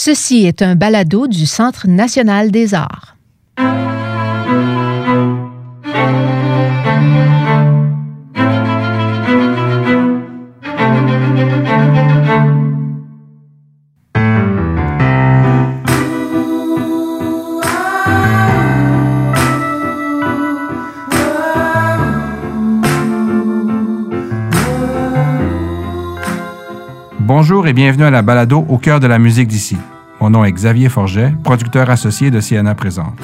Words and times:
Ceci 0.00 0.46
est 0.46 0.62
un 0.62 0.76
balado 0.76 1.26
du 1.26 1.44
Centre 1.44 1.88
national 1.88 2.52
des 2.52 2.72
arts. 2.72 3.17
Bienvenue 27.72 28.04
à 28.04 28.10
la 28.10 28.22
balado 28.22 28.64
Au 28.68 28.78
cœur 28.78 28.98
de 28.98 29.06
la 29.06 29.18
musique 29.18 29.48
d'ici. 29.48 29.76
Mon 30.20 30.30
nom 30.30 30.44
est 30.44 30.52
Xavier 30.52 30.88
Forget, 30.88 31.34
producteur 31.44 31.90
associé 31.90 32.30
de 32.30 32.40
Siena 32.40 32.74
Présente. 32.74 33.18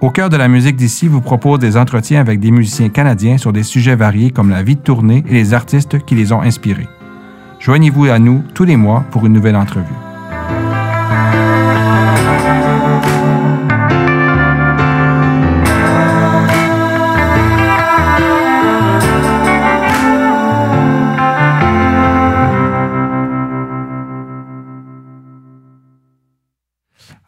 Au 0.00 0.10
cœur 0.10 0.30
de 0.30 0.36
la 0.36 0.48
musique 0.48 0.76
d'ici 0.76 1.06
vous 1.06 1.20
propose 1.20 1.60
des 1.60 1.76
entretiens 1.76 2.20
avec 2.20 2.40
des 2.40 2.50
musiciens 2.50 2.88
canadiens 2.88 3.38
sur 3.38 3.52
des 3.52 3.62
sujets 3.62 3.96
variés 3.96 4.30
comme 4.30 4.50
la 4.50 4.62
vie 4.62 4.76
de 4.76 4.80
tournée 4.80 5.24
et 5.28 5.32
les 5.32 5.54
artistes 5.54 6.04
qui 6.04 6.16
les 6.16 6.32
ont 6.32 6.42
inspirés. 6.42 6.88
Joignez-vous 7.60 8.06
à 8.06 8.18
nous 8.18 8.42
tous 8.52 8.64
les 8.64 8.76
mois 8.76 9.04
pour 9.10 9.26
une 9.26 9.32
nouvelle 9.32 9.56
entrevue. 9.56 10.07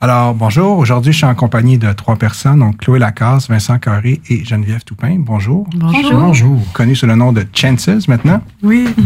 Alors, 0.02 0.32
bonjour. 0.32 0.78
Aujourd'hui, 0.78 1.12
je 1.12 1.18
suis 1.18 1.26
en 1.26 1.34
compagnie 1.34 1.76
de 1.76 1.92
trois 1.92 2.16
personnes, 2.16 2.60
donc 2.60 2.78
Chloé 2.78 2.98
Lacasse, 2.98 3.50
Vincent 3.50 3.78
Carré 3.78 4.22
et 4.30 4.46
Geneviève 4.46 4.82
Toupin. 4.82 5.16
Bonjour. 5.18 5.68
Bonjour. 5.74 6.12
Bonjour. 6.14 6.58
Connu 6.72 6.96
sous 6.96 7.04
le 7.04 7.16
nom 7.16 7.34
de 7.34 7.44
Chances 7.52 8.08
maintenant? 8.08 8.40
Oui. 8.62 8.88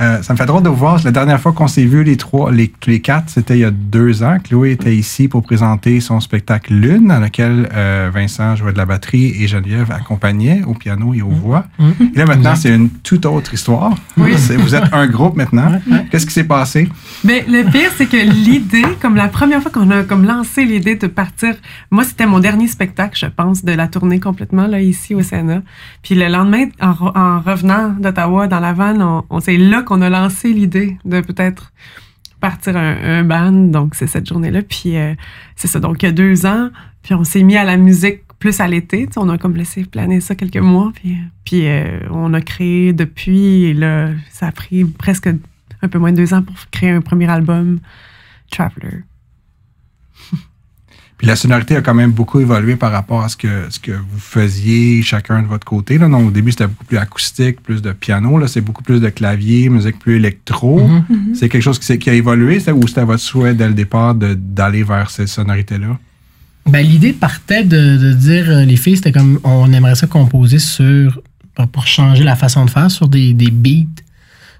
Euh, 0.00 0.22
ça 0.22 0.32
me 0.32 0.38
fait 0.38 0.46
drôle 0.46 0.62
de 0.62 0.70
vous 0.70 0.74
voir. 0.74 0.98
La 1.04 1.12
dernière 1.12 1.38
fois 1.38 1.52
qu'on 1.52 1.68
s'est 1.68 1.84
vu, 1.84 2.02
les 2.02 2.16
trois, 2.16 2.50
les, 2.50 2.72
les 2.86 3.00
quatre, 3.00 3.28
c'était 3.28 3.58
il 3.58 3.60
y 3.60 3.64
a 3.64 3.70
deux 3.70 4.22
ans. 4.22 4.38
Chloé 4.42 4.72
était 4.72 4.96
ici 4.96 5.28
pour 5.28 5.42
présenter 5.42 6.00
son 6.00 6.18
spectacle 6.18 6.72
Lune, 6.72 7.08
dans 7.08 7.20
lequel 7.20 7.68
euh, 7.74 8.10
Vincent 8.12 8.56
jouait 8.56 8.72
de 8.72 8.78
la 8.78 8.86
batterie 8.86 9.34
et 9.38 9.46
Geneviève 9.46 9.92
accompagnait 9.92 10.62
au 10.66 10.72
piano 10.72 11.12
et 11.12 11.20
aux 11.20 11.28
voix. 11.28 11.66
Et 11.78 12.18
là, 12.18 12.24
maintenant, 12.24 12.56
c'est 12.56 12.74
une 12.74 12.88
toute 12.88 13.26
autre 13.26 13.52
histoire. 13.52 13.94
Oui. 14.16 14.32
Vous 14.58 14.74
êtes 14.74 14.92
un 14.92 15.06
groupe 15.06 15.36
maintenant. 15.36 15.78
Qu'est-ce 16.10 16.26
qui 16.26 16.32
s'est 16.32 16.44
passé? 16.44 16.88
Mais 17.22 17.44
le 17.46 17.70
pire, 17.70 17.90
c'est 17.96 18.06
que 18.06 18.16
l'idée, 18.16 18.86
comme 19.00 19.14
la 19.14 19.28
première 19.28 19.60
fois 19.60 19.70
qu'on 19.70 19.90
a 19.90 20.02
comme 20.04 20.21
lancé 20.24 20.64
l'idée 20.64 20.96
de 20.96 21.06
partir, 21.06 21.54
moi, 21.90 22.04
c'était 22.04 22.26
mon 22.26 22.40
dernier 22.40 22.68
spectacle, 22.68 23.18
je 23.18 23.26
pense, 23.26 23.64
de 23.64 23.72
la 23.72 23.88
tournée 23.88 24.20
complètement, 24.20 24.66
là, 24.66 24.80
ici 24.80 25.14
au 25.14 25.22
Sénat. 25.22 25.62
Puis 26.02 26.14
le 26.14 26.28
lendemain, 26.28 26.66
en, 26.80 26.92
re- 26.92 27.18
en 27.18 27.40
revenant 27.40 27.90
d'Ottawa 27.90 28.48
dans 28.48 28.60
la 28.60 28.72
vanne, 28.72 29.02
on, 29.02 29.40
c'est 29.40 29.56
là 29.56 29.82
qu'on 29.82 30.02
a 30.02 30.10
lancé 30.10 30.52
l'idée 30.52 30.96
de 31.04 31.20
peut-être 31.20 31.72
partir 32.40 32.76
un, 32.76 33.22
band. 33.24 33.52
Donc, 33.52 33.94
c'est 33.94 34.06
cette 34.06 34.28
journée-là. 34.28 34.62
Puis 34.62 34.96
euh, 34.96 35.14
c'est 35.56 35.68
ça. 35.68 35.80
Donc, 35.80 36.02
il 36.02 36.06
y 36.06 36.08
a 36.08 36.12
deux 36.12 36.44
ans, 36.44 36.70
puis 37.02 37.14
on 37.14 37.24
s'est 37.24 37.42
mis 37.42 37.56
à 37.56 37.64
la 37.64 37.76
musique 37.76 38.20
plus 38.38 38.60
à 38.60 38.66
l'été. 38.66 39.08
On 39.16 39.28
a 39.28 39.38
comme 39.38 39.56
laissé 39.56 39.84
planer 39.84 40.20
ça 40.20 40.34
quelques 40.34 40.56
mois. 40.56 40.92
Puis, 40.94 41.16
puis 41.44 41.68
euh, 41.68 42.00
on 42.10 42.34
a 42.34 42.40
créé 42.40 42.92
depuis, 42.92 43.64
et 43.64 43.74
là, 43.74 44.08
ça 44.30 44.48
a 44.48 44.52
pris 44.52 44.84
presque 44.84 45.28
un 45.82 45.88
peu 45.88 45.98
moins 45.98 46.12
de 46.12 46.16
deux 46.16 46.34
ans 46.34 46.42
pour 46.42 46.56
créer 46.70 46.90
un 46.90 47.00
premier 47.00 47.30
album, 47.30 47.78
Traveler. 48.50 49.04
Puis 51.22 51.28
la 51.28 51.36
sonorité 51.36 51.76
a 51.76 51.82
quand 51.82 51.94
même 51.94 52.10
beaucoup 52.10 52.40
évolué 52.40 52.74
par 52.74 52.90
rapport 52.90 53.22
à 53.22 53.28
ce 53.28 53.36
que, 53.36 53.66
ce 53.70 53.78
que 53.78 53.92
vous 53.92 54.18
faisiez 54.18 55.02
chacun 55.02 55.40
de 55.40 55.46
votre 55.46 55.64
côté. 55.64 55.96
Là. 55.96 56.08
Donc, 56.08 56.26
au 56.26 56.30
début, 56.32 56.50
c'était 56.50 56.66
beaucoup 56.66 56.84
plus 56.84 56.98
acoustique, 56.98 57.62
plus 57.62 57.80
de 57.80 57.92
piano. 57.92 58.38
Là, 58.38 58.48
c'est 58.48 58.60
beaucoup 58.60 58.82
plus 58.82 59.00
de 59.00 59.08
clavier, 59.08 59.68
musique 59.68 60.00
plus 60.00 60.16
électro. 60.16 60.90
C'est 61.32 61.48
quelque 61.48 61.62
chose 61.62 61.78
qui, 61.78 62.10
a 62.10 62.12
évolué 62.12 62.60
ou 62.72 62.88
c'était 62.88 63.04
votre 63.04 63.22
souhait 63.22 63.54
dès 63.54 63.68
le 63.68 63.74
départ 63.74 64.16
d'aller 64.16 64.82
vers 64.82 65.10
ces 65.10 65.28
sonorités-là? 65.28 65.96
Ben, 66.66 66.84
l'idée 66.84 67.12
partait 67.12 67.62
de, 67.62 67.98
de 67.98 68.12
dire, 68.14 68.50
euh, 68.50 68.64
les 68.64 68.76
filles, 68.76 68.96
c'était 68.96 69.12
comme, 69.12 69.38
on 69.44 69.72
aimerait 69.72 69.94
ça 69.94 70.08
composer 70.08 70.58
sur, 70.58 71.22
pour, 71.54 71.68
pour 71.68 71.86
changer 71.86 72.24
la 72.24 72.34
façon 72.34 72.64
de 72.64 72.70
faire 72.70 72.90
sur 72.90 73.06
des, 73.06 73.32
des 73.32 73.52
beats. 73.52 74.02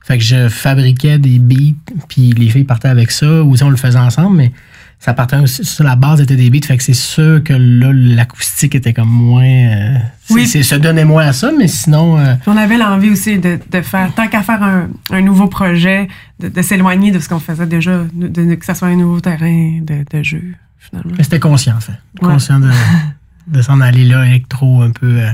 Fait 0.04 0.16
que 0.16 0.22
je 0.22 0.48
fabriquais 0.48 1.18
des 1.18 1.40
beats, 1.40 1.74
puis 2.08 2.30
les 2.30 2.50
filles 2.50 2.64
partaient 2.64 2.86
avec 2.86 3.10
ça, 3.10 3.42
ou 3.42 3.56
si 3.56 3.64
on 3.64 3.70
le 3.70 3.76
faisait 3.76 3.98
ensemble, 3.98 4.36
mais 4.36 4.52
ça 5.04 5.14
partait 5.14 5.36
aussi, 5.38 5.64
sur 5.64 5.82
la 5.82 5.96
base 5.96 6.20
était 6.20 6.36
des 6.36 6.48
beats, 6.48 6.64
fait 6.64 6.76
que 6.76 6.82
c'est 6.84 6.92
sûr 6.94 7.42
que 7.42 7.52
là, 7.54 7.90
l'acoustique 7.92 8.76
était 8.76 8.92
comme 8.92 9.08
moins, 9.08 9.42
euh, 9.44 9.96
Oui. 10.30 10.46
c'est 10.46 10.62
se 10.62 10.76
donnait 10.76 11.04
moins 11.04 11.26
à 11.26 11.32
ça, 11.32 11.50
mais 11.58 11.66
sinon, 11.66 12.18
euh, 12.20 12.34
on 12.46 12.56
avait 12.56 12.78
l'envie 12.78 13.10
aussi 13.10 13.36
de, 13.38 13.58
de 13.68 13.80
faire, 13.82 14.14
tant 14.14 14.28
qu'à 14.28 14.42
faire 14.44 14.62
un, 14.62 14.88
un 15.10 15.20
nouveau 15.20 15.48
projet, 15.48 16.06
de, 16.38 16.46
de 16.48 16.62
s'éloigner 16.62 17.10
de 17.10 17.18
ce 17.18 17.28
qu'on 17.28 17.40
faisait 17.40 17.66
déjà, 17.66 18.04
de, 18.14 18.54
que 18.54 18.64
ça 18.64 18.74
soit 18.76 18.88
un 18.88 18.96
nouveau 18.96 19.18
terrain 19.18 19.80
de, 19.82 20.04
de 20.08 20.22
jeu, 20.22 20.42
finalement. 20.78 21.14
mais 21.18 21.24
c'était 21.24 21.40
conscient. 21.40 21.78
Ouais. 21.88 22.28
Conscient 22.28 22.60
de, 22.60 22.70
de 23.48 23.60
s'en 23.60 23.80
aller 23.80 24.04
là, 24.04 24.24
électro, 24.24 24.82
un 24.82 24.90
peu. 24.90 25.18
euh, 25.18 25.30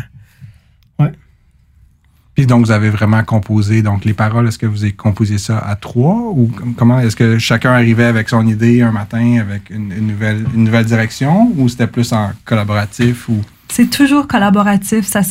Puis 2.38 2.46
donc, 2.46 2.64
vous 2.66 2.70
avez 2.70 2.88
vraiment 2.88 3.24
composé. 3.24 3.82
Donc, 3.82 4.04
les 4.04 4.14
paroles, 4.14 4.46
est-ce 4.46 4.58
que 4.58 4.66
vous 4.66 4.84
avez 4.84 4.92
composé 4.92 5.38
ça 5.38 5.58
à 5.58 5.74
trois 5.74 6.30
ou 6.36 6.46
com- 6.56 6.72
comment? 6.76 7.00
Est-ce 7.00 7.16
que 7.16 7.36
chacun 7.36 7.72
arrivait 7.72 8.04
avec 8.04 8.28
son 8.28 8.46
idée 8.46 8.80
un 8.80 8.92
matin, 8.92 9.38
avec 9.40 9.70
une, 9.70 9.88
nouvelle, 10.06 10.44
une 10.54 10.62
nouvelle 10.62 10.84
direction 10.84 11.52
ou 11.56 11.68
c'était 11.68 11.88
plus 11.88 12.12
en 12.12 12.30
collaboratif 12.44 13.28
ou? 13.28 13.38
C'est 13.66 13.90
toujours 13.90 14.28
collaboratif. 14.28 15.04
Ça, 15.04 15.22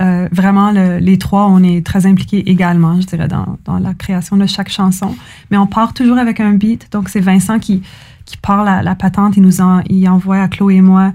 euh, 0.00 0.26
vraiment, 0.32 0.72
le- 0.72 1.00
les 1.00 1.18
trois, 1.18 1.48
on 1.48 1.62
est 1.62 1.84
très 1.84 2.06
impliqués 2.06 2.48
également, 2.48 2.98
je 2.98 3.06
dirais, 3.08 3.28
dans, 3.28 3.58
dans 3.66 3.78
la 3.78 3.92
création 3.92 4.38
de 4.38 4.46
chaque 4.46 4.70
chanson. 4.70 5.14
Mais 5.50 5.58
on 5.58 5.66
part 5.66 5.92
toujours 5.92 6.16
avec 6.16 6.40
un 6.40 6.52
beat. 6.52 6.88
Donc, 6.92 7.10
c'est 7.10 7.20
Vincent 7.20 7.58
qui, 7.58 7.82
qui 8.24 8.38
part 8.38 8.64
la, 8.64 8.82
la 8.82 8.94
patente. 8.94 9.36
Il 9.36 9.42
nous 9.42 9.60
en, 9.60 9.82
il 9.90 10.08
envoie 10.08 10.38
à 10.38 10.48
Chloé 10.48 10.76
et 10.76 10.80
moi. 10.80 11.12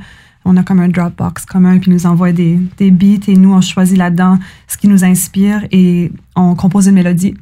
On 0.51 0.57
a 0.57 0.63
comme 0.63 0.79
un 0.79 0.89
Dropbox 0.89 1.45
commun, 1.45 1.79
il 1.85 1.93
nous 1.93 2.07
envoie 2.07 2.31
des, 2.31 2.59
des 2.79 2.89
beats 2.89 3.27
et 3.27 3.37
nous, 3.37 3.53
on 3.53 3.61
choisit 3.61 3.95
là-dedans 3.95 4.39
ce 4.67 4.77
qui 4.77 4.87
nous 4.87 5.05
inspire 5.05 5.63
et 5.71 6.11
on 6.35 6.55
compose 6.55 6.87
une 6.87 6.95
mélodie. 6.95 7.35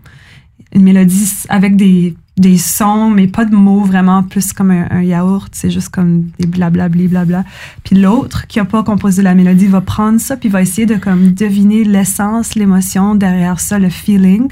Une 0.73 0.83
mélodie 0.83 1.25
avec 1.47 1.77
des, 1.77 2.17
des 2.35 2.57
sons, 2.57 3.09
mais 3.09 3.27
pas 3.27 3.45
de 3.45 3.55
mots 3.55 3.85
vraiment, 3.85 4.23
plus 4.23 4.51
comme 4.51 4.71
un, 4.71 4.87
un 4.91 5.03
yaourt. 5.03 5.47
C'est 5.53 5.71
juste 5.71 5.87
comme 5.87 6.23
des 6.37 6.47
blablabli, 6.47 7.07
blabla. 7.07 7.45
Puis 7.85 7.95
l'autre, 7.95 8.45
qui 8.47 8.59
a 8.59 8.65
pas 8.65 8.83
composé 8.83 9.21
la 9.21 9.35
mélodie, 9.35 9.67
va 9.67 9.79
prendre 9.79 10.19
ça, 10.19 10.35
puis 10.35 10.49
va 10.49 10.61
essayer 10.61 10.85
de 10.85 10.95
comme 10.95 11.31
deviner 11.31 11.85
l'essence, 11.85 12.55
l'émotion 12.55 13.15
derrière 13.15 13.61
ça, 13.61 13.79
le 13.79 13.89
feeling, 13.89 14.49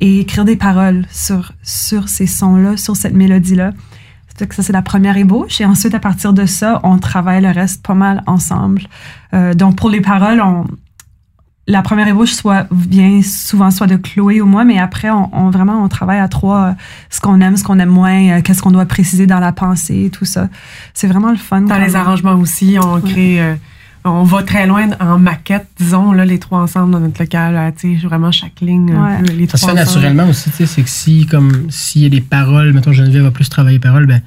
et 0.00 0.18
écrire 0.18 0.44
des 0.44 0.56
paroles 0.56 1.06
sur, 1.08 1.52
sur 1.62 2.08
ces 2.08 2.26
sons-là, 2.26 2.76
sur 2.76 2.96
cette 2.96 3.14
mélodie-là. 3.14 3.74
Que 4.38 4.54
ça, 4.54 4.62
c'est 4.62 4.72
la 4.72 4.82
première 4.82 5.16
ébauche. 5.16 5.60
Et 5.60 5.64
ensuite, 5.64 5.94
à 5.94 6.00
partir 6.00 6.32
de 6.32 6.46
ça, 6.46 6.80
on 6.82 6.98
travaille 6.98 7.40
le 7.42 7.50
reste 7.50 7.84
pas 7.86 7.94
mal 7.94 8.22
ensemble. 8.26 8.82
Euh, 9.34 9.54
donc, 9.54 9.76
pour 9.76 9.88
les 9.90 10.00
paroles, 10.00 10.40
on, 10.40 10.64
la 11.68 11.80
première 11.82 12.08
ébauche 12.08 12.32
soit, 12.32 12.66
vient 12.72 13.22
souvent 13.22 13.70
soit 13.70 13.86
de 13.86 13.96
Chloé 13.96 14.40
ou 14.40 14.46
moi, 14.46 14.64
mais 14.64 14.78
après, 14.78 15.10
on, 15.10 15.28
on- 15.32 15.50
vraiment, 15.50 15.82
on 15.84 15.88
travaille 15.88 16.18
à 16.18 16.26
trois, 16.28 16.60
euh, 16.64 16.72
ce 17.08 17.20
qu'on 17.20 17.40
aime, 17.40 17.56
ce 17.56 17.62
qu'on 17.62 17.78
aime 17.78 17.88
moins, 17.90 18.38
euh, 18.38 18.42
qu'est-ce 18.42 18.62
qu'on 18.62 18.72
doit 18.72 18.86
préciser 18.86 19.26
dans 19.28 19.38
la 19.38 19.52
pensée, 19.52 20.10
tout 20.12 20.24
ça. 20.24 20.48
C'est 20.92 21.06
vraiment 21.06 21.30
le 21.30 21.36
fun. 21.36 21.60
Dans 21.62 21.78
les 21.78 21.94
arrangements 21.94 22.34
aussi, 22.34 22.78
on 22.82 23.00
crée, 23.00 23.40
euh, 23.40 23.54
on 24.04 24.24
va 24.24 24.42
très 24.42 24.66
loin 24.66 24.88
en 25.00 25.18
maquette, 25.18 25.66
disons, 25.78 26.12
là, 26.12 26.24
les 26.24 26.38
trois 26.38 26.60
ensemble 26.60 26.92
dans 26.92 27.00
notre 27.00 27.20
local, 27.20 27.54
là, 27.54 27.70
vraiment 28.04 28.32
chaque 28.32 28.60
ligne, 28.60 28.92
un 28.92 29.04
Ouais. 29.18 29.22
peu, 29.22 29.32
les 29.32 29.46
Ça 29.46 29.56
se 29.56 29.64
fait 29.66 29.72
ensemble. 29.72 29.78
naturellement 29.86 30.28
aussi, 30.28 30.50
tu 30.50 30.56
sais, 30.56 30.66
c'est 30.66 30.82
que 30.82 30.90
si, 30.90 31.26
comme, 31.26 31.70
s'il 31.70 32.02
y 32.02 32.06
a 32.06 32.08
des 32.08 32.20
paroles, 32.20 32.72
mettons, 32.72 32.92
Geneviève 32.92 33.22
va 33.24 33.30
plus 33.30 33.48
travailler 33.48 33.76
les 33.76 33.80
paroles, 33.80 34.06
ben, 34.06 34.20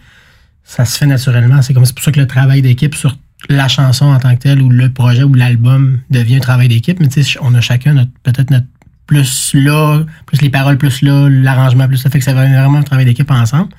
ça 0.64 0.86
se 0.86 0.98
fait 0.98 1.06
naturellement. 1.06 1.62
C'est 1.62 1.74
comme, 1.74 1.86
c'est 1.86 1.94
pour 1.96 2.04
ça 2.04 2.12
que 2.12 2.20
le 2.20 2.28
travail 2.28 2.62
d'équipe 2.62 2.96
sur 2.96 3.18
la 3.50 3.68
chanson 3.68 4.06
en 4.06 4.18
tant 4.18 4.34
que 4.36 4.42
telle 4.42 4.62
ou 4.62 4.70
le 4.70 4.90
projet 4.92 5.24
ou 5.24 5.34
l'album 5.34 6.00
devient 6.10 6.38
un 6.38 6.40
travail 6.40 6.68
d'équipe, 6.68 7.00
mais 7.00 7.08
tu 7.10 7.22
sais, 7.24 7.38
on 7.42 7.54
a 7.54 7.62
chacun 7.62 7.94
notre, 7.94 8.12
peut-être 8.24 8.50
notre 8.50 8.66
plus 9.08 9.52
là, 9.54 10.02
plus 10.26 10.42
les 10.42 10.50
paroles 10.50 10.78
plus 10.80 11.04
là, 11.04 11.30
l'arrangement 11.30 11.88
plus 11.88 12.04
là, 12.04 12.10
fait 12.10 12.18
que 12.18 12.26
ça 12.26 12.34
va 12.34 12.46
vraiment 12.48 12.80
un 12.80 12.84
travail 12.84 13.06
d'équipe 13.06 13.30
ensemble. 13.30 13.70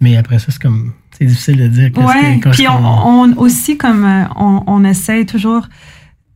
Mais 0.00 0.16
après 0.18 0.38
ça, 0.38 0.46
c'est 0.50 0.60
comme, 0.60 0.92
c'est 1.28 1.52
difficile 1.52 1.56
de 1.58 1.68
dire 1.68 1.92
qu'est-ce 1.92 2.06
puis 2.52 2.64
on, 3.04 3.32
aussi 3.38 3.76
comme 3.76 4.04
euh, 4.04 4.24
on, 4.36 4.62
on 4.66 4.84
essaie 4.84 5.24
toujours 5.24 5.68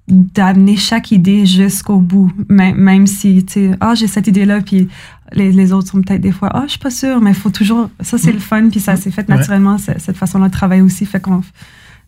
d'amener 0.09 0.77
chaque 0.77 1.13
idée 1.13 1.45
jusqu'au 1.45 1.99
bout, 1.99 2.33
même, 2.49 2.77
même 2.77 3.07
si 3.07 3.45
tu 3.45 3.53
sais 3.53 3.71
ah 3.81 3.95
j'ai 3.95 4.07
cette 4.07 4.27
idée 4.27 4.47
là 4.47 4.61
puis 4.63 4.89
les, 5.33 5.53
les 5.53 5.73
autres 5.75 5.89
sont 5.91 6.01
peut-être 6.01 6.23
des 6.23 6.33
fois 6.33 6.49
ah 6.55 6.63
je 6.65 6.71
suis 6.71 6.79
pas 6.79 6.91
sûre 6.91 7.21
mais 7.21 7.31
il 7.33 7.37
faut 7.37 7.51
toujours 7.51 7.91
ça 8.01 8.17
c'est 8.17 8.33
le 8.33 8.39
fun 8.39 8.71
puis 8.71 8.81
ça 8.81 8.97
s'est 8.97 9.11
fait 9.11 9.29
naturellement 9.29 9.77
ce- 9.77 9.99
cette 9.99 10.17
façon 10.17 10.39
là 10.39 10.49
de 10.49 10.53
travailler 10.53 10.81
aussi 10.81 11.05
fait 11.05 11.21
qu'on 11.21 11.43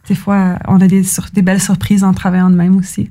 des 0.08 0.14
fois 0.14 0.58
on 0.66 0.80
a 0.80 0.86
des 0.86 1.02
sur- 1.04 1.26
des 1.34 1.42
belles 1.42 1.60
surprises 1.60 2.02
en 2.02 2.14
travaillant 2.14 2.48
de 2.48 2.56
même 2.56 2.76
aussi. 2.76 3.10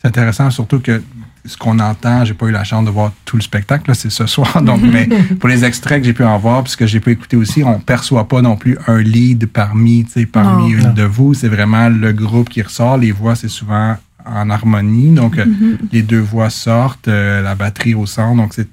C'est 0.00 0.08
intéressant, 0.08 0.50
surtout 0.50 0.80
que 0.80 1.02
ce 1.44 1.56
qu'on 1.56 1.78
entend, 1.78 2.24
j'ai 2.24 2.34
pas 2.34 2.46
eu 2.46 2.50
la 2.52 2.62
chance 2.64 2.84
de 2.84 2.90
voir 2.90 3.12
tout 3.24 3.36
le 3.36 3.42
spectacle, 3.42 3.90
c'est 3.94 4.10
ce 4.10 4.26
soir. 4.26 4.62
Donc, 4.68 4.80
mais 4.82 5.08
pour 5.40 5.48
les 5.48 5.64
extraits 5.64 6.00
que 6.00 6.06
j'ai 6.06 6.12
pu 6.12 6.24
en 6.24 6.38
voir, 6.38 6.62
puisque 6.62 6.86
j'ai 6.86 7.00
pu 7.00 7.10
écouter 7.12 7.36
aussi, 7.36 7.64
on 7.64 7.80
perçoit 7.80 8.28
pas 8.28 8.42
non 8.42 8.56
plus 8.56 8.76
un 8.86 9.00
lead 9.00 9.46
parmi, 9.46 10.04
tu 10.04 10.12
sais, 10.12 10.26
parmi 10.26 10.74
Non. 10.74 10.78
une 10.90 10.94
de 10.94 11.02
vous. 11.04 11.34
C'est 11.34 11.48
vraiment 11.48 11.88
le 11.88 12.12
groupe 12.12 12.48
qui 12.48 12.62
ressort. 12.62 12.98
Les 12.98 13.12
voix, 13.12 13.34
c'est 13.34 13.48
souvent 13.48 13.96
en 14.26 14.50
harmonie. 14.50 15.10
Donc, 15.14 15.38
euh, 15.38 15.46
les 15.90 16.02
deux 16.02 16.20
voix 16.20 16.50
sortent, 16.50 17.08
euh, 17.08 17.40
la 17.42 17.54
batterie 17.54 17.94
au 17.94 18.04
centre. 18.06 18.36
Donc, 18.36 18.52
c'est, 18.54 18.68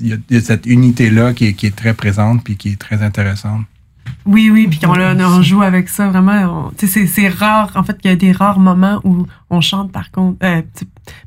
il 0.00 0.08
y, 0.08 0.12
a- 0.12 0.16
il 0.30 0.36
y 0.36 0.38
a 0.38 0.42
cette 0.42 0.66
unité-là 0.66 1.32
qui 1.34 1.46
est, 1.46 1.52
qui 1.54 1.66
est 1.66 1.74
très 1.76 1.94
présente 1.94 2.42
puis 2.44 2.56
qui 2.56 2.70
est 2.70 2.80
très 2.80 3.02
intéressante. 3.02 3.62
Oui, 4.26 4.50
oui, 4.50 4.66
puis 4.68 4.80
on, 4.86 4.94
là, 4.94 5.14
on 5.28 5.42
joue 5.42 5.62
avec 5.62 5.88
ça 5.88 6.08
vraiment. 6.08 6.70
C'est 6.78 7.28
rare. 7.28 7.70
En 7.74 7.82
fait, 7.82 7.96
il 8.04 8.08
y 8.08 8.10
a 8.10 8.16
des 8.16 8.32
rares 8.32 8.58
moments 8.58 9.00
où 9.04 9.26
on 9.50 9.60
chante, 9.60 9.92
par 9.92 10.10
contre, 10.10 10.38
euh, 10.44 10.62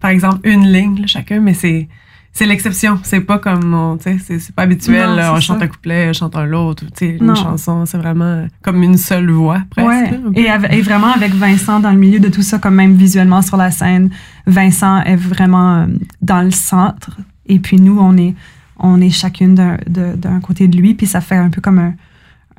par 0.02 0.10
exemple, 0.12 0.40
une 0.44 0.66
ligne 0.72 1.02
là, 1.02 1.08
chacun, 1.08 1.40
mais 1.40 1.54
c'est 1.54 1.88
c'est 2.34 2.46
l'exception. 2.46 3.00
C'est 3.02 3.22
pas 3.22 3.40
comme, 3.40 3.74
on- 3.74 3.98
tu 3.98 4.20
sais, 4.20 4.38
c'est 4.40 4.54
pas 4.54 4.62
habituel. 4.64 5.10
Non, 5.10 5.16
là, 5.16 5.34
on 5.34 5.40
chante 5.40 5.58
ça. 5.60 5.66
un 5.66 5.68
couplet, 5.68 6.08
on 6.10 6.14
chante 6.14 6.36
un 6.36 6.46
l'autre. 6.46 6.84
tu 6.86 6.92
sais, 6.94 7.18
Non. 7.20 7.34
Une 7.34 7.36
chanson, 7.36 7.86
c'est 7.88 7.98
vraiment 7.98 8.46
comme 8.62 8.84
une 8.84 8.98
seule 8.98 9.30
voix, 9.32 9.62
presque. 9.72 9.88
Ouais. 9.90 10.20
Et, 10.36 10.48
avec- 10.48 10.72
et 10.72 10.82
vraiment 10.82 11.12
avec 11.12 11.34
Vincent 11.34 11.80
dans 11.80 11.92
le 11.92 11.98
milieu 11.98 12.20
de 12.20 12.30
tout 12.30 12.44
ça, 12.44 12.60
comme 12.60 12.76
même 12.76 12.94
visuellement 12.94 13.42
sur 13.42 13.58
la 13.58 13.72
scène, 13.72 14.12
Vincent 14.46 15.02
est 15.02 15.16
vraiment 15.16 15.78
euh, 15.78 15.86
dans 16.22 16.42
le 16.44 16.52
centre. 16.52 17.18
Et 17.48 17.58
puis 17.60 17.78
nous, 17.78 17.98
on 18.00 18.16
est, 18.18 18.36
on 18.78 19.02
est 19.02 19.10
chacune 19.10 19.56
d'un 19.56 20.40
côté 20.42 20.68
de 20.68 20.78
lui. 20.78 20.94
Puis 20.94 21.08
ça 21.08 21.22
fait 21.22 21.38
un 21.38 21.50
peu 21.50 21.60
comme 21.62 21.80
un, 21.80 21.94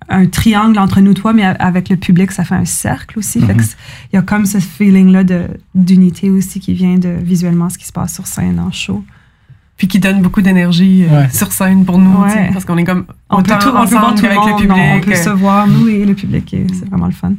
un 0.08 0.26
triangle 0.26 0.78
entre 0.78 1.00
nous 1.00 1.12
trois, 1.14 1.32
mais 1.32 1.44
avec 1.44 1.88
le 1.90 1.96
public, 1.96 2.30
ça 2.32 2.44
fait 2.44 2.54
un 2.54 2.64
cercle 2.64 3.18
aussi. 3.18 3.40
C'est- 3.40 3.76
il 4.12 4.16
y 4.16 4.18
a 4.18 4.22
comme 4.22 4.46
ce 4.46 4.58
feeling-là 4.58 5.22
de- 5.24 5.48
d'unité 5.74 6.30
aussi 6.30 6.60
qui 6.60 6.72
vient 6.72 6.96
de 6.96 7.10
visuellement 7.22 7.68
ce 7.68 7.76
qui 7.78 7.84
se 7.86 7.92
passe 7.92 8.14
sur 8.14 8.26
scène 8.26 8.58
en 8.58 8.70
show. 8.72 9.04
Puis 9.76 9.86
qui 9.86 10.00
donne 10.00 10.22
beaucoup 10.22 10.42
d'énergie 10.42 11.04
euh, 11.04 11.20
Ouais. 11.22 11.28
sur 11.30 11.52
scène 11.52 11.84
pour 11.84 11.98
nous. 11.98 12.22
Ouais. 12.22 12.50
Parce 12.52 12.64
qu'on 12.64 12.76
est 12.78 12.84
comme. 12.84 13.04
On 13.30 13.42
peut, 13.42 13.52
autant 13.52 13.58
tout, 13.60 13.68
on 13.76 13.84
peut 13.86 13.90
voir 13.90 14.08
tout 14.14 14.16
le 14.16 14.22
qu'avec 14.22 14.38
monde, 14.38 14.46
le 14.46 14.52
non, 14.66 14.74
public. 14.74 14.92
on 14.96 15.00
peut 15.00 15.12
euh, 15.12 15.22
se 15.24 15.30
voir, 15.30 15.66
nous 15.68 15.86
et 15.88 16.04
le 16.04 16.14
public, 16.14 16.52
et 16.54 16.66
c'est 16.72 16.88
vraiment 16.88 17.06
le 17.06 17.12
fun. 17.12 17.34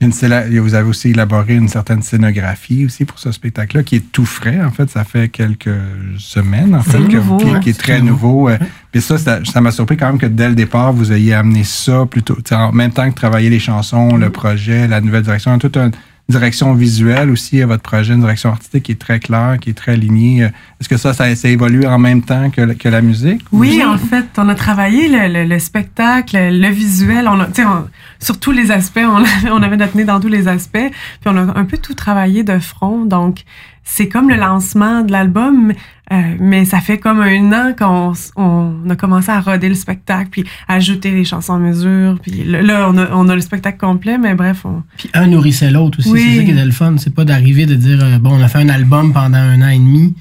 Une 0.00 0.12
vous 0.60 0.74
avez 0.74 0.88
aussi 0.88 1.10
élaboré 1.10 1.54
une 1.54 1.66
certaine 1.66 2.02
scénographie 2.02 2.84
aussi 2.86 3.04
pour 3.04 3.18
ce 3.18 3.32
spectacle-là, 3.32 3.82
qui 3.82 3.96
est 3.96 4.12
tout 4.12 4.24
frais. 4.24 4.60
En 4.64 4.70
fait, 4.70 4.88
ça 4.88 5.02
fait 5.02 5.28
quelques 5.28 5.74
semaines, 6.18 6.74
en 6.76 6.82
fait, 6.82 6.98
que- 6.98 7.16
nouveau, 7.16 7.36
qui, 7.38 7.46
ouais. 7.46 7.60
qui 7.60 7.70
est 7.70 7.78
très 7.78 8.00
nouveau. 8.00 8.48
Euh, 8.48 8.58
Puis 8.92 9.02
ça, 9.02 9.18
ça 9.18 9.60
m'a 9.60 9.70
surpris 9.72 9.96
quand 9.96 10.06
même 10.06 10.18
que 10.18 10.26
dès 10.26 10.48
le 10.48 10.54
départ, 10.54 10.92
vous 10.92 11.12
ayez 11.12 11.34
amené 11.34 11.64
ça 11.64 12.06
plutôt, 12.06 12.38
en 12.52 12.72
même 12.72 12.92
temps 12.92 13.10
que 13.10 13.14
travailler 13.14 13.50
les 13.50 13.58
chansons, 13.58 14.16
le 14.16 14.30
projet, 14.30 14.86
la 14.86 15.00
nouvelle 15.00 15.22
direction, 15.24 15.58
toute 15.58 15.76
une 15.76 15.90
direction 16.28 16.74
visuelle 16.74 17.30
aussi 17.30 17.62
à 17.62 17.66
votre 17.66 17.82
projet, 17.82 18.12
une 18.12 18.20
direction 18.20 18.50
artistique 18.50 18.82
qui 18.82 18.92
est 18.92 19.00
très 19.00 19.18
claire, 19.18 19.56
qui 19.60 19.70
est 19.70 19.74
très 19.74 19.92
alignée. 19.92 20.44
Euh, 20.44 20.48
Est-ce 20.80 20.88
que 20.88 20.96
ça, 20.98 21.14
ça, 21.14 21.34
ça 21.34 21.48
évolue 21.48 21.86
en 21.86 21.98
même 21.98 22.22
temps 22.22 22.50
que, 22.50 22.88
la 22.88 23.00
musique? 23.00 23.42
Oui, 23.50 23.82
en 23.84 23.96
fait, 23.96 24.26
on 24.36 24.48
a 24.50 24.54
travaillé 24.54 25.08
le, 25.08 25.32
le- 25.32 25.44
le 25.48 25.58
spectacle, 25.58 26.36
le 26.38 26.68
visuel, 26.68 27.28
on 27.28 27.40
a, 27.40 27.46
tu 27.46 27.54
sais, 27.62 27.64
on- 27.64 27.88
sur 28.20 28.38
tous 28.38 28.52
les 28.52 28.70
aspects, 28.70 29.00
on 29.02 29.16
avait, 29.16 29.50
on 29.50 29.62
avait 29.62 29.76
notre 29.78 29.96
nez 29.96 30.04
dans 30.04 30.20
tous 30.20 30.28
les 30.28 30.48
aspects, 30.48 30.76
puis 30.90 31.26
on 31.26 31.36
a 31.36 31.58
un 31.58 31.64
peu 31.64 31.78
tout 31.78 31.94
travaillé 31.94 32.42
de 32.42 32.58
front, 32.58 33.04
donc 33.06 33.44
c'est 33.84 34.08
comme 34.08 34.28
le 34.28 34.36
lancement 34.36 35.00
de 35.00 35.12
l'album, 35.12 35.72
euh, 36.12 36.36
mais 36.40 36.64
ça 36.64 36.80
fait 36.80 36.98
comme 36.98 37.20
un 37.20 37.52
an 37.52 37.72
qu'on 37.78 38.12
on 38.36 38.88
a 38.90 38.96
commencé 38.96 39.30
à 39.30 39.40
roder 39.40 39.68
le 39.68 39.74
spectacle, 39.74 40.30
puis 40.30 40.44
ajouter 40.68 41.10
les 41.10 41.24
chansons 41.24 41.54
en 41.54 41.58
mesure, 41.58 42.18
puis 42.22 42.44
là, 42.44 42.88
on 42.90 42.96
a, 42.96 43.08
on 43.12 43.28
a 43.28 43.34
le 43.34 43.40
spectacle 43.40 43.78
complet, 43.78 44.16
mais 44.18 44.34
bref, 44.34 44.62
on, 44.64 44.82
Puis 44.96 45.10
un 45.14 45.26
nourrissait 45.26 45.70
l'autre 45.70 45.98
aussi. 46.00 46.10
Oui. 46.10 46.20
C'est 46.22 46.36
ça 46.38 46.44
qui 46.44 46.50
était 46.52 46.64
le 46.64 46.70
fun. 46.72 46.94
C'est 46.98 47.14
pas 47.14 47.24
d'arriver 47.24 47.66
de 47.66 47.74
dire, 47.74 47.98
euh, 48.02 48.18
bon, 48.18 48.38
on 48.38 48.42
a 48.42 48.48
fait 48.48 48.58
un 48.58 48.68
album 48.68 49.12
pendant 49.12 49.38
un 49.38 49.60
an 49.62 49.68
et 49.68 49.78
demi. 49.78 50.14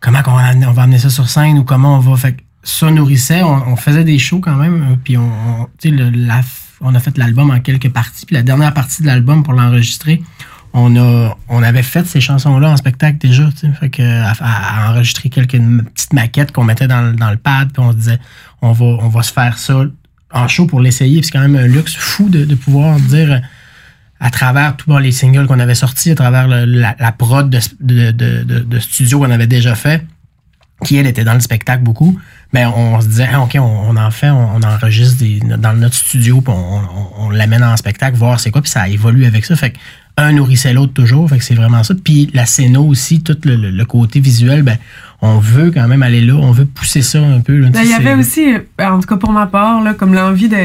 Comment 0.00 0.22
qu'on 0.22 0.32
va, 0.34 0.46
amener- 0.46 0.66
on 0.66 0.72
va 0.72 0.82
amener 0.82 0.98
ça 0.98 1.10
sur 1.10 1.28
scène 1.28 1.58
ou 1.58 1.64
comment 1.64 1.96
on 1.96 2.00
va. 2.00 2.16
Fait 2.16 2.32
que 2.32 2.40
ça 2.62 2.90
nourrissait. 2.90 3.42
On, 3.42 3.68
on 3.72 3.76
faisait 3.76 4.04
des 4.04 4.18
shows 4.18 4.40
quand 4.40 4.56
même. 4.56 4.82
euh, 4.82 4.94
Puis 5.04 5.16
on, 5.18 5.22
on- 5.28 5.64
tu 5.78 5.90
sais, 5.90 5.94
le- 5.94 6.10
la- 6.10 6.40
on 6.80 6.94
a 6.94 7.00
fait 7.00 7.18
l'album 7.18 7.50
en 7.50 7.60
quelques 7.60 7.90
parties. 7.90 8.24
Puis 8.24 8.34
la 8.34 8.42
dernière 8.42 8.72
partie 8.72 9.02
de 9.02 9.06
l'album 9.06 9.42
pour 9.42 9.52
l'enregistrer, 9.52 10.22
on 10.72 11.62
avait 11.62 11.82
fait 11.82 12.06
ces 12.06 12.20
chansons-là 12.20 12.70
en 12.70 12.76
spectacle 12.76 13.18
déjà. 13.18 13.48
tu 13.50 13.66
sais. 13.66 13.72
Fait 13.72 13.90
que 13.90 14.02
à, 14.02 14.90
enregistrer 14.90 15.28
quelques 15.28 15.58
petites 15.58 16.12
maquettes 16.12 16.52
qu'on 16.52 16.64
mettait 16.64 16.86
dans, 16.86 17.02
le- 17.02 17.36
pad. 17.36 17.72
Puis 17.72 17.82
on 17.82 17.92
se 17.92 17.96
disait, 17.96 18.18
on 18.62 18.72
va, 18.72 19.22
se 19.22 19.32
faire 19.32 19.58
ça 19.58 19.82
en 20.32 20.48
show 20.48 20.66
pour 20.66 20.80
l'essayer. 20.80 21.22
C'est 21.22 21.30
quand 21.30 21.40
même 21.40 21.56
un 21.56 21.66
luxe 21.66 21.96
fou 21.96 22.28
de, 22.28 22.54
pouvoir 22.54 22.98
dire. 23.00 23.40
à 24.20 24.30
travers 24.30 24.76
tous 24.76 24.96
les 24.98 25.12
singles 25.12 25.46
qu'on 25.46 25.60
avait 25.60 25.74
sortis, 25.74 26.12
à 26.12 26.14
travers 26.14 26.46
la, 26.46 27.12
prod 27.12 27.50
de, 27.50 28.10
de, 28.12 28.42
de, 28.42 28.78
studio 28.78 29.18
qu'on 29.18 29.30
avait 29.30 29.46
déjà 29.46 29.74
fait, 29.74 30.06
qui 30.84 30.96
elle 30.96 31.06
était 31.06 31.24
dans 31.24 31.34
le 31.34 31.40
spectacle 31.40 31.82
beaucoup, 31.82 32.18
mais 32.52 32.66
on 32.66 33.00
se 33.00 33.06
disait, 33.08 33.28
Ah, 33.32 33.40
OK, 33.42 33.56
on, 33.60 33.96
en 33.96 34.10
fait, 34.10 34.30
on, 34.30 34.62
enregistre 34.62 35.24
dans 35.56 35.72
notre 35.72 35.94
studio, 35.94 36.40
puis 36.40 36.52
on, 36.54 37.24
on- 37.24 37.30
l'amène 37.30 37.62
en 37.62 37.76
spectacle, 37.76 38.16
voir 38.16 38.40
c'est 38.40 38.50
quoi, 38.50 38.62
puis 38.62 38.70
ça 38.70 38.88
évolue 38.88 39.24
avec 39.24 39.44
ça. 39.44 39.56
Fait 39.56 39.74
un 40.16 40.32
nourrissait 40.32 40.72
l'autre 40.74 40.92
toujours, 40.92 41.28
fait 41.28 41.38
que 41.38 41.44
c'est 41.44 41.54
vraiment 41.54 41.82
ça. 41.82 41.94
Puis 42.02 42.30
la 42.34 42.44
scéno 42.46 42.82
aussi, 42.84 43.22
tout 43.22 43.36
le, 43.44 43.56
le- 43.56 43.70
le 43.70 43.84
côté 43.84 44.20
visuel, 44.20 44.62
ben, 44.62 44.76
on 45.22 45.38
veut 45.38 45.70
quand 45.70 45.86
même 45.88 46.02
aller 46.02 46.20
là, 46.20 46.34
on 46.34 46.50
veut 46.52 46.66
pousser 46.66 47.02
ça 47.02 47.20
un 47.20 47.40
peu. 47.40 47.60
Ben, 47.66 47.72
il 47.84 47.90
y 47.90 47.94
avait 47.94 48.14
aussi, 48.14 48.52
euh, 48.54 48.58
en 48.86 49.00
tout 49.00 49.06
cas 49.08 49.16
pour 49.16 49.32
ma 49.32 49.46
part, 49.46 49.82
là, 49.82 49.94
comme 49.94 50.14
l'envie 50.14 50.48
de. 50.48 50.56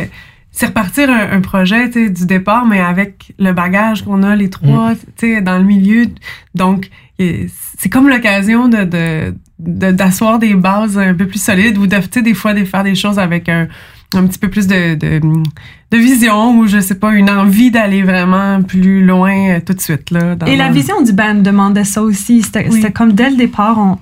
C'est 0.58 0.68
repartir 0.68 1.10
un, 1.10 1.32
un 1.38 1.42
projet 1.42 1.90
tu 1.90 2.06
sais, 2.06 2.10
du 2.10 2.26
départ, 2.26 2.66
mais 2.66 2.80
avec 2.80 3.34
le 3.40 3.52
bagage 3.52 4.04
qu'on 4.04 4.24
a, 4.24 4.36
les 4.38 4.50
trois, 4.50 4.92
Mm. 4.94 4.98
tu 5.18 5.36
sais, 5.36 5.42
dans 5.42 5.58
le 5.58 5.66
milieu. 5.66 6.06
Donc, 6.54 6.90
c'est 7.20 7.90
comme 7.90 8.08
l'occasion 8.10 8.68
de, 8.70 8.84
de, 8.86 9.36
de- 9.60 9.92
d'asseoir 9.92 10.40
des 10.40 10.54
bases 10.54 10.98
un 10.98 11.14
peu 11.14 11.28
plus 11.28 11.42
solides 11.42 11.78
ou 11.78 11.88
de, 11.88 12.22
des 12.22 12.34
fois, 12.34 12.54
de 12.54 12.64
faire 12.64 12.84
des 12.84 12.96
choses 12.96 13.20
avec 13.20 13.50
un, 13.50 13.68
un 14.18 14.26
petit 14.28 14.40
peu 14.40 14.50
plus 14.50 14.68
de, 14.68 14.96
de, 14.96 15.20
de 15.20 15.98
vision 15.98 16.58
ou, 16.58 16.68
je 16.68 16.80
sais 16.80 16.96
pas, 16.96 17.14
une 17.14 17.30
envie 17.30 17.72
d'aller 17.72 18.04
vraiment 18.04 18.62
plus 18.64 19.06
loin 19.06 19.56
euh, 19.56 19.60
tout 19.66 19.74
de 19.74 19.82
suite. 19.82 20.12
Là, 20.12 20.36
dans- 20.36 20.46
Et 20.46 20.56
la 20.56 20.70
vision 20.72 21.02
du 21.02 21.14
band 21.14 21.36
demandait 21.36 21.84
ça 21.84 22.02
aussi. 22.02 22.42
C'était 22.42 22.68
Oui. 22.70 22.86
comme 22.94 23.14
dès 23.14 23.30
le 23.30 23.36
départ, 23.38 23.78
on, 23.78 23.98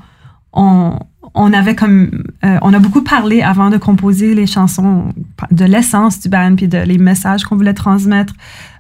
on, 0.53 0.99
on 1.35 1.51
avait 1.53 1.73
comme. 1.75 2.23
euh, 2.45 2.57
on 2.61 2.73
a 2.73 2.79
beaucoup 2.79 3.01
parlé 3.01 3.41
avant 3.41 3.69
de 3.71 3.77
composer 3.77 4.35
les 4.35 4.45
chansons 4.45 5.05
de 5.51 5.65
l'essence 5.65 6.19
du 6.19 6.29
band, 6.29 6.55
puis 6.55 6.67
de 6.67 6.77
les 6.77 6.97
messages 6.99 7.43
qu'on 7.43 7.55
voulait 7.55 7.73
transmettre, 7.73 8.33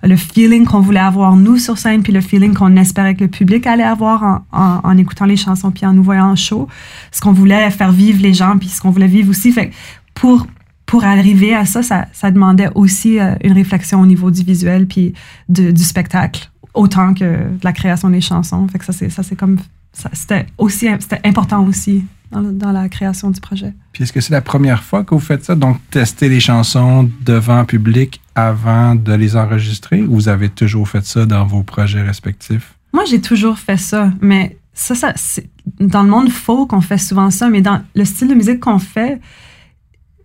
le 0.03 0.15
feeling 0.15 0.65
qu'on 0.65 0.79
voulait 0.81 0.99
avoir 0.99 1.35
nous 1.35 1.57
sur 1.57 1.77
scène, 1.79 2.03
puis 2.03 2.13
le 2.13 2.21
feeling 2.21 2.53
qu'on 2.53 2.75
espérait 2.75 3.15
que 3.15 3.23
le 3.23 3.29
public 3.29 3.65
allait 3.65 3.83
avoir 3.83 4.23
en, 4.23 4.45
en, 4.51 4.79
en 4.83 4.97
écoutant 4.97 5.25
les 5.25 5.37
chansons, 5.37 5.71
puis 5.71 5.85
en 5.85 5.93
nous 5.93 6.03
voyant 6.03 6.27
en 6.29 6.35
show. 6.35 6.67
Ce 7.11 7.21
qu'on 7.21 7.31
voulait 7.31 7.71
faire 7.71 7.91
vivre 7.91 8.21
les 8.21 8.33
gens, 8.33 8.57
puis 8.59 8.67
ce 8.69 8.81
qu'on 8.81 8.91
voulait 8.91 9.07
vivre 9.07 9.29
aussi. 9.31 9.51
Fait 9.51 9.71
pour. 10.13 10.45
Pour 10.93 11.05
arriver 11.05 11.55
à 11.55 11.65
ça, 11.65 11.81
ça, 11.81 12.05
ça 12.13 12.29
demandait 12.29 12.69
aussi 12.75 13.19
euh, 13.19 13.33
une 13.43 13.53
réflexion 13.53 13.99
au 14.01 14.05
niveau 14.05 14.29
du 14.29 14.43
visuel 14.43 14.85
puis 14.85 15.15
de- 15.49 15.71
du 15.71 15.83
spectacle 15.83 16.51
autant 16.75 17.15
que 17.15 17.23
de 17.25 17.63
la 17.63 17.73
création 17.73 18.11
des 18.11 18.21
chansons. 18.21 18.67
Fait 18.67 18.77
que 18.77 18.85
ça, 18.85 18.93
c'est, 18.93 19.09
ça, 19.09 19.23
c'est 19.23 19.35
comme, 19.35 19.57
ça- 19.91 20.11
c'était 20.13 20.45
aussi, 20.59 20.87
c'était 20.99 21.19
important 21.23 21.65
aussi 21.65 22.05
dans, 22.31 22.41
le- 22.41 22.51
dans 22.51 22.71
la 22.71 22.89
création 22.89 23.31
du 23.31 23.41
projet. 23.41 23.73
Puis 23.91 24.03
est-ce 24.03 24.13
que 24.13 24.21
c'est 24.21 24.33
la 24.33 24.41
première 24.41 24.83
fois 24.83 25.03
que 25.03 25.15
vous 25.15 25.19
faites 25.31 25.43
ça, 25.43 25.55
donc 25.55 25.77
tester 25.89 26.29
les 26.29 26.39
chansons 26.39 27.09
devant 27.25 27.65
public 27.65 28.21
avant 28.35 28.93
de 28.93 29.13
les 29.13 29.35
enregistrer, 29.35 30.03
ou 30.03 30.13
vous 30.13 30.27
avez 30.29 30.49
toujours 30.49 30.87
fait 30.87 31.03
ça 31.05 31.25
dans 31.25 31.43
vos 31.45 31.63
projets 31.63 32.03
respectifs? 32.03 32.75
Moi, 32.93 33.05
j'ai 33.09 33.19
toujours 33.19 33.57
fait 33.57 33.77
ça, 33.77 34.11
mais 34.21 34.57
ça, 34.75 34.93
ça 34.93 35.13
c'est, 35.15 35.49
dans 35.79 36.03
le 36.03 36.09
monde 36.09 36.29
folk, 36.29 36.71
on 36.71 36.81
fait 36.81 36.99
souvent 36.99 37.31
ça, 37.31 37.49
mais 37.49 37.61
dans 37.61 37.81
le 37.95 38.05
style 38.05 38.27
de 38.27 38.35
musique 38.35 38.59
qu'on 38.59 38.77
fait, 38.77 39.19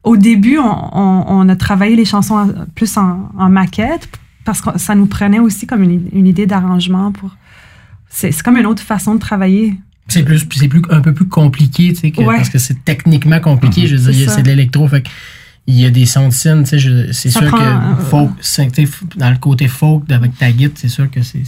au 0.08 0.16
début, 0.16 0.58
on, 0.58 0.98
on- 1.02 1.24
on 1.28 1.48
a 1.48 1.56
travaillé 1.56 1.94
les 1.96 2.04
chansons 2.04 2.52
plus 2.74 2.96
en, 2.96 3.30
en 3.38 3.48
maquette 3.48 4.08
parce 4.44 4.60
que 4.60 4.78
ça 4.78 4.94
nous 4.94 5.06
prenait 5.06 5.38
aussi 5.38 5.66
comme 5.66 5.82
une, 5.82 6.08
une 6.12 6.26
idée 6.26 6.46
d'arrangement 6.46 7.12
pour. 7.12 7.36
C'est, 8.10 8.32
comme 8.42 8.56
une 8.56 8.66
autre 8.66 8.82
façon 8.82 9.14
de 9.14 9.20
travailler. 9.20 9.74
C'est 10.08 10.22
plus, 10.22 10.46
c'est 10.56 10.68
plus, 10.68 10.80
un 10.90 11.00
peu 11.02 11.12
plus 11.12 11.28
compliqué, 11.28 11.92
tu 11.92 12.00
sais, 12.00 12.10
que- 12.10 12.22
Ouais. 12.22 12.36
parce 12.36 12.48
que 12.48 12.58
c'est 12.58 12.82
techniquement 12.84 13.40
compliqué. 13.40 13.86
Je 13.86 13.96
veux 13.96 14.12
C'est 14.12 14.18
dire, 14.18 14.30
c'est 14.30 14.42
de 14.42 14.48
l'électro, 14.48 14.88
fait 14.88 15.04
il 15.70 15.78
y 15.78 15.84
a 15.84 15.90
des 15.90 16.06
sons 16.06 16.28
de 16.28 16.32
scène, 16.32 16.64
tu 16.64 16.80
sais, 16.80 17.12
c'est 17.12 17.28
sûr 17.28 17.44
prend, 17.44 17.58
que 17.58 17.62
euh, 17.62 17.96
folk, 18.08 18.30
dans 19.16 19.30
le 19.30 19.36
côté 19.36 19.68
folk, 19.68 20.10
avec 20.10 20.34
ta 20.38 20.50
guide, 20.50 20.72
c'est 20.76 20.88
sûr 20.88 21.10
que 21.10 21.20
c'est, 21.22 21.42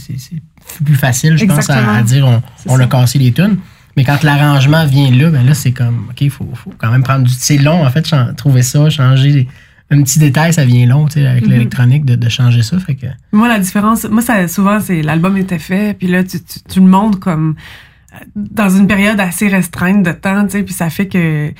plus 0.85 0.93
facile, 0.93 1.35
je 1.37 1.45
pense, 1.45 1.67
à, 1.71 2.03
dire 2.03 2.27
on, 2.27 2.39
on 2.67 2.79
a 2.79 2.85
cassé 2.85 3.17
les 3.17 3.31
tunes. 3.31 3.57
Mais 3.97 4.03
quand 4.03 4.23
l'arrangement 4.23 4.85
vient 4.85 5.11
là, 5.11 5.29
ben 5.29 5.45
là, 5.45 5.53
c'est 5.53 5.71
comme, 5.71 6.07
OK, 6.09 6.21
il 6.21 6.29
faut, 6.29 6.47
faut 6.53 6.73
quand 6.77 6.91
même 6.91 7.03
prendre 7.03 7.25
du. 7.25 7.33
C'est 7.33 7.57
long, 7.57 7.85
en 7.85 7.89
fait, 7.89 8.05
trouver 8.37 8.61
ça, 8.61 8.89
changer 8.89 9.47
un 9.89 10.01
petit 10.03 10.19
détail, 10.19 10.53
ça 10.53 10.63
vient 10.63 10.85
long, 10.85 11.05
tu 11.07 11.15
sais, 11.19 11.27
avec 11.27 11.43
Mhm. 11.45 11.51
l'électronique, 11.51 12.05
de, 12.05 12.15
de 12.15 12.29
changer 12.29 12.61
ça. 12.63 12.79
Fait 12.79 12.95
que. 12.95 13.07
Moi, 13.33 13.49
la 13.49 13.59
différence, 13.59 14.05
moi, 14.05 14.21
ça, 14.21 14.47
souvent, 14.47 14.79
c'est 14.79 15.01
l'album 15.01 15.35
était 15.37 15.59
fait, 15.59 15.93
puis 15.97 16.07
là, 16.07 16.23
tu, 16.23 16.39
tu, 16.41 16.59
tu 16.61 16.79
le 16.79 16.85
montres 16.85 17.19
comme 17.19 17.55
euh, 18.13 18.17
dans 18.35 18.69
une 18.69 18.87
période 18.87 19.19
assez 19.19 19.49
restreinte 19.49 20.03
de 20.03 20.11
temps, 20.13 20.45
tu 20.45 20.51
sais, 20.51 20.63
puis 20.63 20.73
ça 20.73 20.89
fait 20.89 21.07
que 21.07 21.51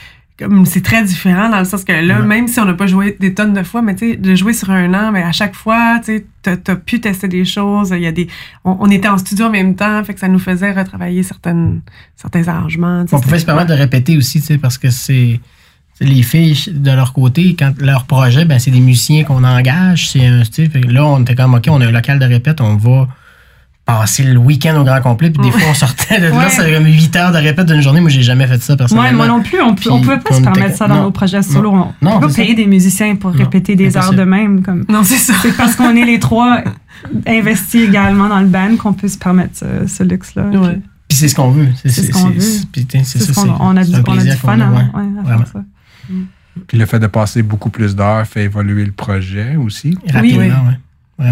comme 0.42 0.66
c'est 0.66 0.82
très 0.82 1.04
différent 1.04 1.50
dans 1.50 1.60
le 1.60 1.66
sens 1.66 1.84
que 1.84 1.92
là, 1.92 2.20
même 2.20 2.48
si 2.48 2.60
on 2.60 2.66
n'a 2.66 2.74
pas 2.74 2.88
joué 2.88 3.16
des 3.20 3.34
tonnes 3.34 3.54
de 3.54 3.62
fois, 3.64 3.82
mais 3.82 3.96
tu 3.96 4.12
sais, 4.12 4.18
de 4.18 4.36
jouer 4.36 4.54
sur 4.54 4.72
un 4.72 4.94
an, 4.94 5.12
mais 5.12 5.22
à 5.22 5.32
chaque 5.32 5.54
fois, 5.54 6.00
tu 6.04 6.18
sais, 6.18 6.58
t'as, 6.58 6.76
pu 6.76 7.00
tester 7.00 7.28
des 7.28 7.46
choses. 7.46 7.94
Il 7.96 8.02
y 8.02 8.08
a 8.08 8.12
des, 8.12 8.28
on, 8.66 8.78
on 8.80 8.90
était 8.90 9.08
en 9.08 9.18
studio 9.18 9.46
en 9.46 9.52
même 9.52 9.76
temps, 9.76 10.04
fait 10.04 10.16
que 10.16 10.20
ça 10.20 10.28
nous 10.28 10.40
faisait 10.40 10.72
retravailler 10.72 11.22
certaines, 11.22 11.82
certains 12.16 12.48
arrangements. 12.48 13.06
On 13.12 13.20
pouvait 13.20 13.40
se 13.40 13.46
permettre 13.46 13.70
de 13.70 13.76
répéter 13.76 14.18
aussi, 14.18 14.40
tu 14.40 14.48
sais, 14.48 14.58
parce 14.58 14.78
que 14.78 14.90
c'est 14.90 15.40
les 16.00 16.24
filles 16.24 16.58
de 16.74 16.92
leur 16.92 17.14
côté, 17.14 17.56
quand 17.58 17.74
leur 17.80 18.06
projet, 18.06 18.44
ben, 18.44 18.58
c'est 18.58 18.72
des 18.72 18.80
musiciens 18.80 19.24
qu'on 19.24 19.44
engage. 19.44 20.10
C'est 20.10 20.26
un 20.26 20.44
style. 20.44 20.72
Là, 20.88 21.06
on 21.06 21.22
était 21.22 21.36
comme, 21.36 21.54
OK, 21.54 21.66
on 21.70 21.80
a 21.80 21.86
un 21.86 21.92
local 21.92 22.18
de 22.18 22.26
répète, 22.26 22.60
on 22.60 22.76
va 22.76 23.08
passer 23.86 24.24
le 24.24 24.38
week-end 24.38 24.80
au 24.80 24.84
grand 24.84 25.02
complet. 25.02 25.32
Puis 25.32 25.42
des 25.42 25.52
fois, 25.52 25.62
on 25.70 25.74
sortait 25.74 26.20
de 26.20 26.26
là, 26.28 26.32
Ouais. 26.38 26.50
c'est 26.50 26.72
comme 26.72 26.86
8 26.86 27.16
heures 27.16 27.32
de 27.32 27.38
répète 27.38 27.66
d'une 27.68 27.82
journée. 27.82 28.00
Moi, 28.00 28.10
j'ai 28.10 28.22
jamais 28.22 28.48
fait 28.48 28.62
ça 28.62 28.78
personnellement. 28.78 29.18
moi 29.18 29.28
non 29.28 29.42
plus, 29.44 29.60
on, 29.62 29.70
on 29.90 30.02
pouvait 30.02 30.20
pas 30.20 30.34
se 30.36 30.42
permettre 30.42 30.78
ça 30.78 30.88
dans 30.88 30.96
non, 30.96 31.04
nos 31.04 31.12
projets 31.12 31.42
solo. 31.42 31.72
non, 31.72 31.94
on 32.02 32.06
non, 32.06 32.20
peut 32.20 32.28
pas 32.28 32.34
payer 32.34 32.50
ça. 32.50 32.56
des 32.56 32.68
musiciens 32.68 33.16
pour 33.16 33.32
Non, 33.32 33.38
répéter 33.38 33.76
des 33.76 33.98
heures 33.98 34.14
de 34.14 34.24
même. 34.24 34.62
Comme. 34.62 34.86
Non, 34.88 35.04
c'est 35.04 35.18
ça. 35.18 35.34
C'est 35.42 35.56
parce 35.58 35.76
qu'on 35.76 35.96
est 35.96 36.06
les 36.06 36.20
trois 36.20 36.60
investis 37.28 37.88
également 37.88 38.30
dans 38.30 38.40
le 38.40 38.48
band 38.48 38.76
qu'on 38.78 38.94
peut 38.94 39.08
se 39.08 39.18
permettre 39.18 39.58
ce, 39.58 39.88
ce 39.88 40.04
luxe-là. 40.04 40.44
Ouais. 40.44 40.74
Puis 40.74 40.82
Puis 41.10 41.18
c'est 41.18 41.28
ce 41.28 41.36
qu'on 41.36 41.50
veut. 41.52 41.68
C'est 41.84 41.90
ce 41.90 42.12
qu'on 42.12 42.30
veut. 42.30 42.40
C'est 42.40 43.04
C'est 43.04 43.20
ce 43.20 43.34
ça, 43.34 43.42
on 43.60 43.76
a 43.76 43.84
du, 43.84 43.92
on 44.08 44.18
a 44.18 44.36
fun 44.36 44.60
a, 44.60 44.68
à, 44.68 44.70
ouais. 44.70 44.76
ouais, 44.78 44.84
Vraiment. 45.24 45.38
faire 45.46 45.48
ça. 45.54 45.64
Puis 46.68 46.78
le 46.78 46.86
fait 46.86 47.00
de 47.00 47.08
passer 47.08 47.42
beaucoup 47.44 47.70
plus 47.70 47.96
d'heures 47.96 48.26
fait 48.28 48.44
évoluer 48.44 48.86
le 48.86 48.92
projet 48.92 49.56
aussi. 49.56 49.98
Rapidement, 50.14 50.44
Oui. 51.20 51.26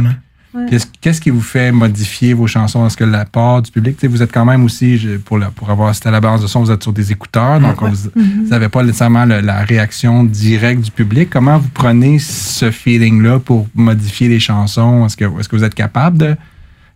Ouais. 0.53 0.65
Qu'est-ce 0.69 0.87
qu'est-ce 1.01 1.21
qui 1.21 1.29
vous 1.29 1.41
fait 1.41 1.71
modifier 1.71 2.33
vos 2.33 2.47
chansons? 2.47 2.85
Est-ce 2.87 2.97
que 2.97 3.03
la 3.03 3.25
part 3.25 3.61
du 3.61 3.71
public, 3.71 3.97
vous 4.05 4.21
êtes 4.21 4.31
quand 4.31 4.45
même 4.45 4.63
aussi, 4.63 4.97
je- 4.97 5.17
pour, 5.17 5.37
la- 5.37 5.51
pour 5.51 5.69
avoir 5.69 5.93
c'était 5.95 6.09
à 6.09 6.11
la 6.11 6.21
balance 6.21 6.41
de 6.41 6.47
son, 6.47 6.61
vous 6.63 6.71
êtes 6.71 6.83
sur 6.83 6.93
des 6.93 7.11
écouteurs, 7.11 7.59
donc 7.59 7.81
Ouais. 7.81 7.89
vous 8.15 8.49
n'avez 8.49 8.69
pas 8.69 8.83
nécessairement 8.83 9.25
le- 9.25 9.41
la 9.41 9.59
réaction 9.61 10.23
directe 10.23 10.81
du 10.81 10.91
public. 10.91 11.29
Comment 11.29 11.57
vous 11.57 11.69
prenez 11.73 12.19
ce 12.19 12.71
feeling-là 12.71 13.39
pour 13.39 13.67
modifier 13.75 14.27
les 14.27 14.39
chansons? 14.39 15.05
Est-ce 15.05 15.17
que, 15.17 15.25
est 15.25 15.47
que 15.47 15.55
vous 15.55 15.63
êtes 15.63 15.75
capable 15.75 16.17
de... 16.17 16.35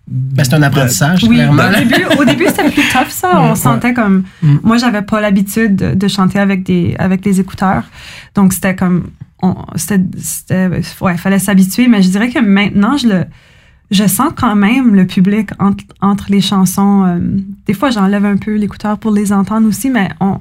Ben, 0.06 0.44
c'est 0.44 0.54
un 0.56 0.62
apprentissage, 0.64 1.24
Oui, 1.24 1.36
clairement. 1.36 1.64
au 1.64 1.80
début, 1.80 2.06
au 2.20 2.26
début 2.26 2.46
c'était 2.48 2.70
plus 2.70 2.84
tough 2.92 3.08
ça. 3.08 3.40
On 3.42 3.52
Ouais. 3.52 3.56
sentait 3.56 3.94
comme. 3.94 4.26
Mm. 4.42 4.58
Moi, 4.62 4.76
j'avais 4.78 5.02
pas 5.02 5.22
l'habitude 5.22 5.78
de, 5.78 5.94
de 5.94 6.08
chanter 6.10 6.40
avec 6.40 6.64
des, 6.64 6.94
avec 7.00 7.22
des 7.22 7.40
écouteurs. 7.40 7.84
Donc, 8.36 8.52
c'était 8.52 8.76
comme. 8.76 9.12
On- 9.44 9.56
C'était. 9.76 10.02
c'était- 10.18 10.70
Ouais, 11.02 11.18
fallait 11.18 11.38
s'habituer. 11.40 11.88
Mais 11.88 12.02
je 12.02 12.10
dirais 12.10 12.30
que 12.32 12.40
maintenant, 12.40 12.98
je 12.98 13.08
le. 13.08 13.26
Je 13.92 14.08
sens 14.08 14.32
quand 14.36 14.56
même 14.56 14.96
le 14.96 15.06
public 15.06 15.50
entre, 15.60 15.84
entre 16.02 16.26
les 16.30 16.42
chansons. 16.42 17.04
euh, 17.06 17.20
des 17.68 17.74
fois, 17.76 17.92
j'enlève 17.92 18.26
un 18.26 18.38
peu 18.38 18.56
l'écouteur 18.56 18.98
pour 18.98 19.12
les 19.12 19.32
entendre 19.32 19.68
aussi, 19.68 19.92
mais 19.92 20.10
on, 20.20 20.40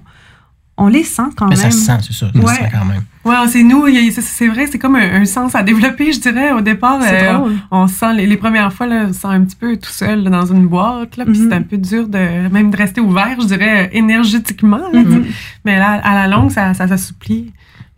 on 0.78 0.88
les 0.88 1.02
sent 1.04 1.22
quand 1.36 1.48
Mais 1.48 1.56
même. 1.56 1.70
ça 1.70 1.70
se 1.70 1.78
sent, 1.84 1.98
c'est 2.00 2.12
ça. 2.14 2.30
Ça 2.32 2.38
Ouais. 2.40 2.54
se 2.54 2.60
sent 2.60 2.70
quand 2.72 2.84
même. 2.86 3.02
Ouais, 3.26 3.36
c'est 3.48 3.62
nous, 3.62 3.86
il 3.88 3.94
y 3.94 4.08
a- 4.08 4.10
c'est- 4.10 4.22
c'est 4.22 4.48
vrai, 4.48 4.66
c'est 4.68 4.78
comme 4.78 4.96
un, 4.96 5.20
un 5.20 5.24
sens 5.26 5.54
à 5.54 5.62
développer, 5.62 6.12
je 6.12 6.20
dirais. 6.20 6.52
Au 6.52 6.60
départ, 6.62 6.98
C'est 7.02 7.28
euh, 7.28 7.34
drôle. 7.34 7.56
on 7.70 7.86
se 7.88 7.94
sent, 7.94 8.14
les, 8.14 8.26
les 8.26 8.36
premières 8.38 8.72
fois, 8.72 8.86
là, 8.86 9.04
on 9.08 9.12
se 9.12 9.20
sent 9.20 9.28
un 9.28 9.42
petit 9.42 9.56
peu 9.56 9.76
tout 9.76 9.90
seul 9.90 10.22
là, 10.24 10.30
dans 10.30 10.46
une 10.46 10.66
boîte, 10.66 11.18
là, 11.18 11.24
puis 11.26 11.38
Mhm. 11.38 11.48
c'est 11.50 11.54
un 11.54 11.62
peu 11.62 11.76
dur 11.76 12.08
de 12.08 12.48
même 12.50 12.70
de 12.70 12.76
rester 12.76 13.00
ouvert, 13.02 13.36
je 13.38 13.46
dirais, 13.48 13.90
énergétiquement. 13.92 14.88
là. 14.92 15.02
Mhm. 15.02 15.24
Mais 15.66 15.78
là, 15.78 16.00
à 16.02 16.14
la 16.14 16.26
longue, 16.26 16.50
ça, 16.50 16.72
ça 16.74 16.88
s'assouplit. 16.88 17.52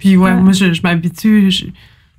Puis 0.04 0.16
ouais, 0.18 0.32
Ouais. 0.32 0.36
moi, 0.40 0.52
je, 0.52 0.72
je 0.74 0.82
m'habitue 0.82 1.50
je- 1.50 1.64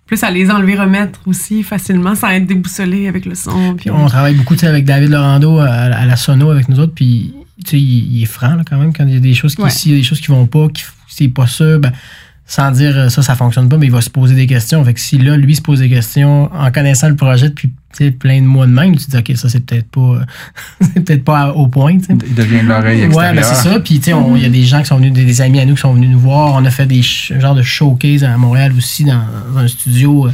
plus 0.07 0.23
à 0.23 0.31
les 0.31 0.49
enlever, 0.49 0.75
remettre 0.75 1.19
aussi 1.27 1.61
facilement, 1.61 2.15
sans 2.15 2.29
être 2.29 2.45
déboussolé 2.47 3.07
avec 3.07 3.25
le 3.25 3.35
son. 3.35 3.75
Puis 3.75 3.89
on 3.91 4.05
travaille 4.07 4.33
beaucoup 4.35 4.55
tu 4.55 4.61
sais, 4.61 4.67
avec 4.67 4.85
David 4.85 5.09
Laurando 5.11 5.59
à, 5.59 5.67
à 5.67 6.05
la 6.05 6.15
sono 6.15 6.49
avec 6.49 6.67
nous 6.69 6.79
autres, 6.79 6.93
puis 6.95 7.33
tu 7.63 7.71
sais, 7.71 7.79
il, 7.79 8.15
il 8.17 8.23
est 8.23 8.25
franc 8.27 8.55
là, 8.55 8.63
quand 8.67 8.77
même 8.79 8.91
quand 8.93 9.05
il 9.07 9.13
y 9.13 9.17
a 9.17 9.19
des 9.19 9.33
choses 9.35 9.55
qui, 9.55 9.61
Ouais. 9.61 9.69
s'il 9.69 9.91
y 9.91 9.95
a 9.95 9.97
des 9.97 10.03
choses 10.03 10.19
qui 10.21 10.27
vont 10.27 10.45
pas, 10.47 10.67
qui 10.69 10.83
s'il 11.07 11.27
est 11.27 11.29
pas 11.29 11.47
sûr, 11.47 11.79
ben, 11.79 11.91
sans 12.47 12.71
dire 12.71 12.95
euh, 12.95 13.09
ça, 13.09 13.21
ça 13.23 13.35
fonctionne 13.35 13.69
pas, 13.69 13.77
mais 13.77 13.87
il 13.87 13.91
va 13.91 14.01
se 14.01 14.09
poser 14.09 14.35
des 14.35 14.45
questions. 14.47 14.83
Fait 14.85 14.93
que 14.93 14.99
si 14.99 15.17
là, 15.17 15.35
lui 15.35 15.55
se 15.55 15.61
pose 15.61 15.79
des 15.79 15.89
questions 15.89 16.51
en 16.53 16.71
connaissant 16.71 17.09
le 17.09 17.15
projet 17.15 17.49
depuis 17.49 17.71
plein 18.19 18.41
de 18.41 18.45
mois 18.45 18.65
de 18.67 18.71
même, 18.71 18.95
tu 18.97 19.05
te 19.05 19.11
dis 19.11 19.17
ok, 19.17 19.37
ça 19.37 19.47
c'est 19.49 19.61
peut-être 19.65 19.89
pas 19.89 20.19
c'est 20.81 20.99
peut-être 21.03 21.23
pas 21.23 21.53
au 21.53 21.67
point. 21.67 21.97
Il 22.09 22.35
devient 22.35 22.61
l'oreille 22.61 22.99
Ouais, 22.99 23.05
extérieure. 23.05 23.33
ben 23.35 23.43
c'est 23.43 23.69
ça. 23.69 23.79
Puis, 23.79 23.99
tu 23.99 24.11
sais, 24.11 24.17
il 24.35 24.41
y 24.41 24.45
a 24.45 24.49
des 24.49 24.63
gens 24.63 24.81
qui 24.81 24.87
sont 24.87 24.97
venus, 24.97 25.13
des, 25.13 25.25
des 25.25 25.41
amis 25.41 25.59
à 25.59 25.65
nous 25.65 25.75
qui 25.75 25.81
sont 25.81 25.93
venus 25.93 26.09
nous 26.09 26.19
voir. 26.19 26.53
On 26.55 26.65
a 26.65 26.69
fait 26.71 26.85
des 26.85 27.01
genre 27.01 27.55
de 27.55 27.61
showcase 27.63 28.23
à 28.23 28.37
Montréal 28.37 28.73
aussi, 28.77 29.05
dans, 29.05 29.21
dans 29.53 29.59
un 29.59 29.67
studio, 29.67 30.27
euh, 30.27 30.31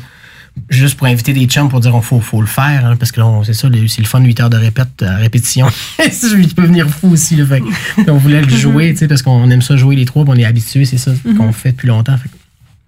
juste 0.70 0.96
pour 0.98 1.08
inviter 1.08 1.34
des 1.34 1.46
chums 1.46 1.70
pour 1.70 1.80
dire 1.80 1.94
on 1.96 2.02
faut, 2.02 2.20
faut 2.20 2.42
le 2.42 2.48
faire. 2.48 2.86
hein, 2.86 2.96
parce 2.98 3.12
que 3.12 3.20
là, 3.20 3.42
c'est 3.44 3.54
ça, 3.54 3.70
le- 3.70 3.88
c'est 3.88 4.02
le 4.02 4.08
fun, 4.08 4.22
8 4.22 4.40
heures 4.40 4.50
de 4.50 4.58
répète, 4.58 5.02
à 5.02 5.16
répétition. 5.18 5.68
Il 6.00 6.54
peut 6.56 6.64
venir 6.66 6.88
fou 6.90 7.10
aussi. 7.12 7.36
Là, 7.36 7.46
fait 7.46 7.62
on 8.10 8.18
voulait 8.18 8.42
le 8.42 8.50
jouer, 8.50 8.94
parce 9.08 9.22
qu'on 9.22 9.50
aime 9.50 9.62
ça 9.62 9.76
jouer 9.78 9.96
les 9.96 10.06
trois, 10.06 10.24
on 10.28 10.36
est 10.36 10.46
habitué, 10.46 10.86
c'est 10.86 10.98
ça 10.98 11.12
qu'on 11.38 11.52
fait 11.54 11.72
depuis 11.72 11.88
longtemps. 11.88 12.18
Fait 12.18 12.30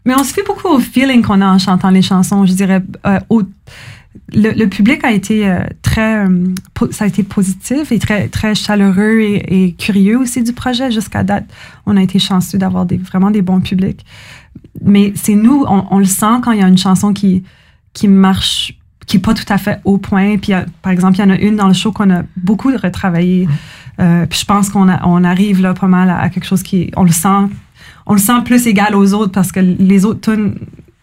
Mais 0.06 0.14
on 0.20 0.24
se 0.24 0.34
fait 0.34 0.44
beaucoup 0.46 0.68
au 0.70 0.80
feeling 0.80 1.22
qu'on 1.22 1.42
a 1.42 1.46
en 1.48 1.60
chantant 1.60 1.90
les 1.90 2.02
chansons. 2.02 2.46
Je 2.46 2.54
dirais, 2.54 2.82
euh, 3.06 3.20
au- 3.30 3.44
le, 4.32 4.52
le 4.52 4.68
public 4.68 5.04
a 5.04 5.12
été 5.12 5.48
euh, 5.50 5.62
très, 5.82 6.26
euh, 6.28 6.48
ça 6.92 7.06
a 7.06 7.08
été 7.08 7.24
positif 7.24 7.92
et 7.92 7.98
très, 8.00 8.28
très 8.28 8.54
chaleureux 8.56 9.20
et, 9.22 9.66
et 9.66 9.72
curieux 9.74 10.20
aussi 10.20 10.44
du 10.44 10.54
projet 10.54 10.92
jusqu'à 10.92 11.24
date. 11.24 11.46
On 11.86 11.98
a 11.98 12.04
été 12.04 12.20
chanceux 12.20 12.58
d'avoir 12.60 12.86
des, 12.86 12.98
vraiment 12.98 13.32
des 13.32 13.42
bons 13.42 13.60
publics. 13.62 14.06
Mais 14.84 15.14
c'est 15.16 15.36
nous, 15.36 15.66
on, 15.68 15.86
on 15.92 16.00
le 16.00 16.06
sent 16.06 16.40
quand 16.44 16.52
il 16.52 16.60
y 16.60 16.64
a 16.64 16.68
une 16.68 16.78
chanson 16.78 17.14
qui, 17.14 17.44
qui 17.94 18.08
marche, 18.08 18.74
qui 19.08 19.18
est 19.18 19.20
pas 19.20 19.34
tout 19.34 19.46
à 19.50 19.58
fait 19.58 19.80
au 19.86 19.98
point. 19.98 20.38
Puis, 20.38 20.54
a- 20.54 20.66
par 20.82 20.92
exemple, 20.92 21.18
il 21.18 21.22
y 21.22 21.24
en 21.24 21.30
a 21.30 21.38
une 21.38 21.56
dans 21.56 21.68
le 21.68 21.74
show 21.74 21.92
qu'on 21.92 22.10
a 22.10 22.24
beaucoup 22.38 22.70
retravaillé. 22.82 23.48
Euh, 24.00 24.26
puis 24.26 24.40
je 24.40 24.46
pense 24.46 24.70
qu'on 24.70 24.90
on 24.90 25.24
arrive 25.24 25.62
là 25.62 25.74
pas 25.74 25.88
mal 25.88 26.10
à, 26.10 26.20
à 26.20 26.30
quelque 26.30 26.46
chose 26.46 26.64
qui, 26.64 26.92
on 26.96 27.04
le 27.04 27.12
sent 27.12 27.28
on 28.06 28.14
le 28.14 28.20
sent 28.20 28.42
plus 28.44 28.66
égal 28.68 28.96
aux 28.96 29.14
autres 29.14 29.32
parce 29.32 29.52
que 29.54 29.62
les 29.62 30.04
autres 30.04 30.20
tunes, 30.34 30.56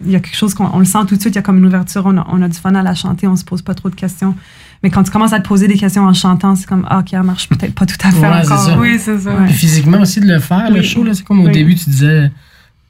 il 0.04 0.10
y 0.10 0.16
a 0.16 0.20
quelque 0.20 0.36
chose 0.36 0.52
qu'on 0.52 0.68
on 0.72 0.78
le 0.80 0.84
sent 0.84 0.98
tout 1.08 1.14
de 1.16 1.20
suite, 1.20 1.34
il 1.34 1.36
y 1.36 1.38
a 1.38 1.42
comme 1.42 1.56
une 1.56 1.64
ouverture, 1.64 2.02
on 2.04 2.16
a, 2.18 2.26
on 2.30 2.42
a 2.42 2.48
du 2.48 2.58
fun 2.58 2.74
à 2.74 2.82
la 2.82 2.94
chanter, 2.94 3.26
on 3.26 3.36
se 3.36 3.44
pose 3.44 3.62
pas 3.62 3.72
trop 3.74 3.88
de 3.88 3.94
questions. 3.94 4.34
Mais 4.82 4.90
quand 4.90 5.02
tu 5.02 5.10
commences 5.10 5.32
à 5.32 5.40
te 5.40 5.48
poser 5.48 5.66
des 5.68 5.76
questions 5.78 6.04
en 6.04 6.12
chantant, 6.12 6.56
c'est 6.56 6.66
comme, 6.66 6.86
ah, 6.90 6.98
ok, 6.98 7.12
elle 7.14 7.22
marche 7.22 7.48
peut-être 7.48 7.74
pas 7.74 7.86
tout 7.86 7.96
à 8.04 8.10
fait 8.10 8.20
Ouais, 8.20 8.44
encore. 8.44 8.58
ça. 8.58 8.78
Oui, 8.78 8.98
c'est 8.98 9.18
ça. 9.18 9.30
Ouais. 9.34 9.44
Puis 9.46 9.54
physiquement 9.54 10.00
aussi 10.00 10.20
de 10.20 10.26
le 10.26 10.40
faire, 10.40 10.70
le 10.70 10.82
show, 10.82 11.04
là, 11.04 11.14
c'est 11.14 11.24
comme 11.24 11.40
au 11.40 11.46
Oui. 11.46 11.52
début, 11.52 11.74
tu 11.74 11.88
disais. 11.88 12.30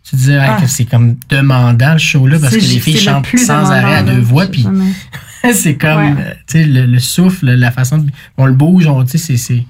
Tu 0.09 0.17
disais 0.17 0.37
ah, 0.39 0.57
Ah. 0.57 0.61
que 0.61 0.67
c'est 0.67 0.85
comme 0.87 1.17
demandant 1.29 1.93
le 1.93 1.99
show-là 1.99 2.39
parce 2.41 2.55
que 2.55 2.61
C'est- 2.61 2.75
les 2.75 2.81
filles 2.81 2.95
c'est 2.99 3.05
le 3.07 3.13
chantent 3.13 3.39
sans 3.39 3.71
arrêt 3.71 3.97
à 3.97 4.03
deux 4.03 4.21
voix, 4.21 4.47
puis 4.47 4.67
c'est 5.55 5.77
comme, 5.77 6.15
Ouais. 6.17 6.23
euh, 6.23 6.33
tu 6.47 6.59
sais, 6.61 6.65
le, 6.65 6.87
le 6.87 6.99
souffle, 6.99 7.47
la 7.51 7.71
façon 7.71 7.99
de, 7.99 8.11
on 8.37 8.47
le 8.47 8.53
bouge, 8.53 8.87
on, 8.87 9.05
tu 9.05 9.13
sais, 9.13 9.19
c'est, 9.19 9.37
c'est, 9.37 9.65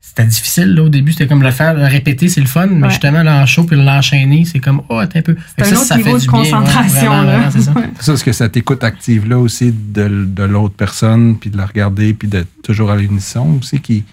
c'était 0.00 0.24
difficile, 0.26 0.74
là, 0.74 0.82
au 0.82 0.88
début, 0.88 1.12
c'était 1.12 1.26
comme 1.26 1.42
le 1.42 1.50
faire, 1.50 1.74
le 1.74 1.84
répéter, 1.84 2.28
c'est 2.28 2.40
le 2.40 2.46
fun, 2.46 2.66
mais 2.66 2.82
Ouais. 2.84 2.90
justement, 2.90 3.22
là, 3.22 3.42
en 3.42 3.46
show, 3.46 3.64
puis 3.64 3.76
l'enchaîner, 3.82 4.44
c'est 4.44 4.58
comme, 4.60 4.82
oh, 4.88 4.96
attends 4.98 5.18
un 5.20 5.22
peu. 5.22 5.36
C'est 5.56 5.62
un 5.62 5.66
ça, 5.66 5.74
autre 5.76 5.84
ça 5.86 5.94
fait 5.96 6.02
niveau 6.04 6.18
du 6.18 6.26
de 6.26 6.30
bien, 6.32 6.40
ouais, 6.42 6.50
concentration, 6.50 7.00
vraiment, 7.06 7.22
là. 7.22 7.32
vraiment, 7.36 7.50
c'est 7.50 7.60
ça. 7.62 7.74
C'est 7.98 8.02
ça, 8.04 8.12
est-ce 8.14 8.24
que 8.24 8.32
cette 8.32 8.56
écoute 8.56 8.84
active-là 8.84 9.38
aussi 9.38 9.72
de, 9.72 10.26
de 10.26 10.42
l'autre 10.44 10.74
personne, 10.76 11.36
puis 11.38 11.50
de 11.50 11.56
la 11.56 11.66
regarder, 11.66 12.14
puis 12.14 12.28
de 12.28 12.44
toujours 12.62 12.90
à 12.90 12.96
l'unisson 12.96 13.58
aussi, 13.60 13.80
qui, 13.80 14.04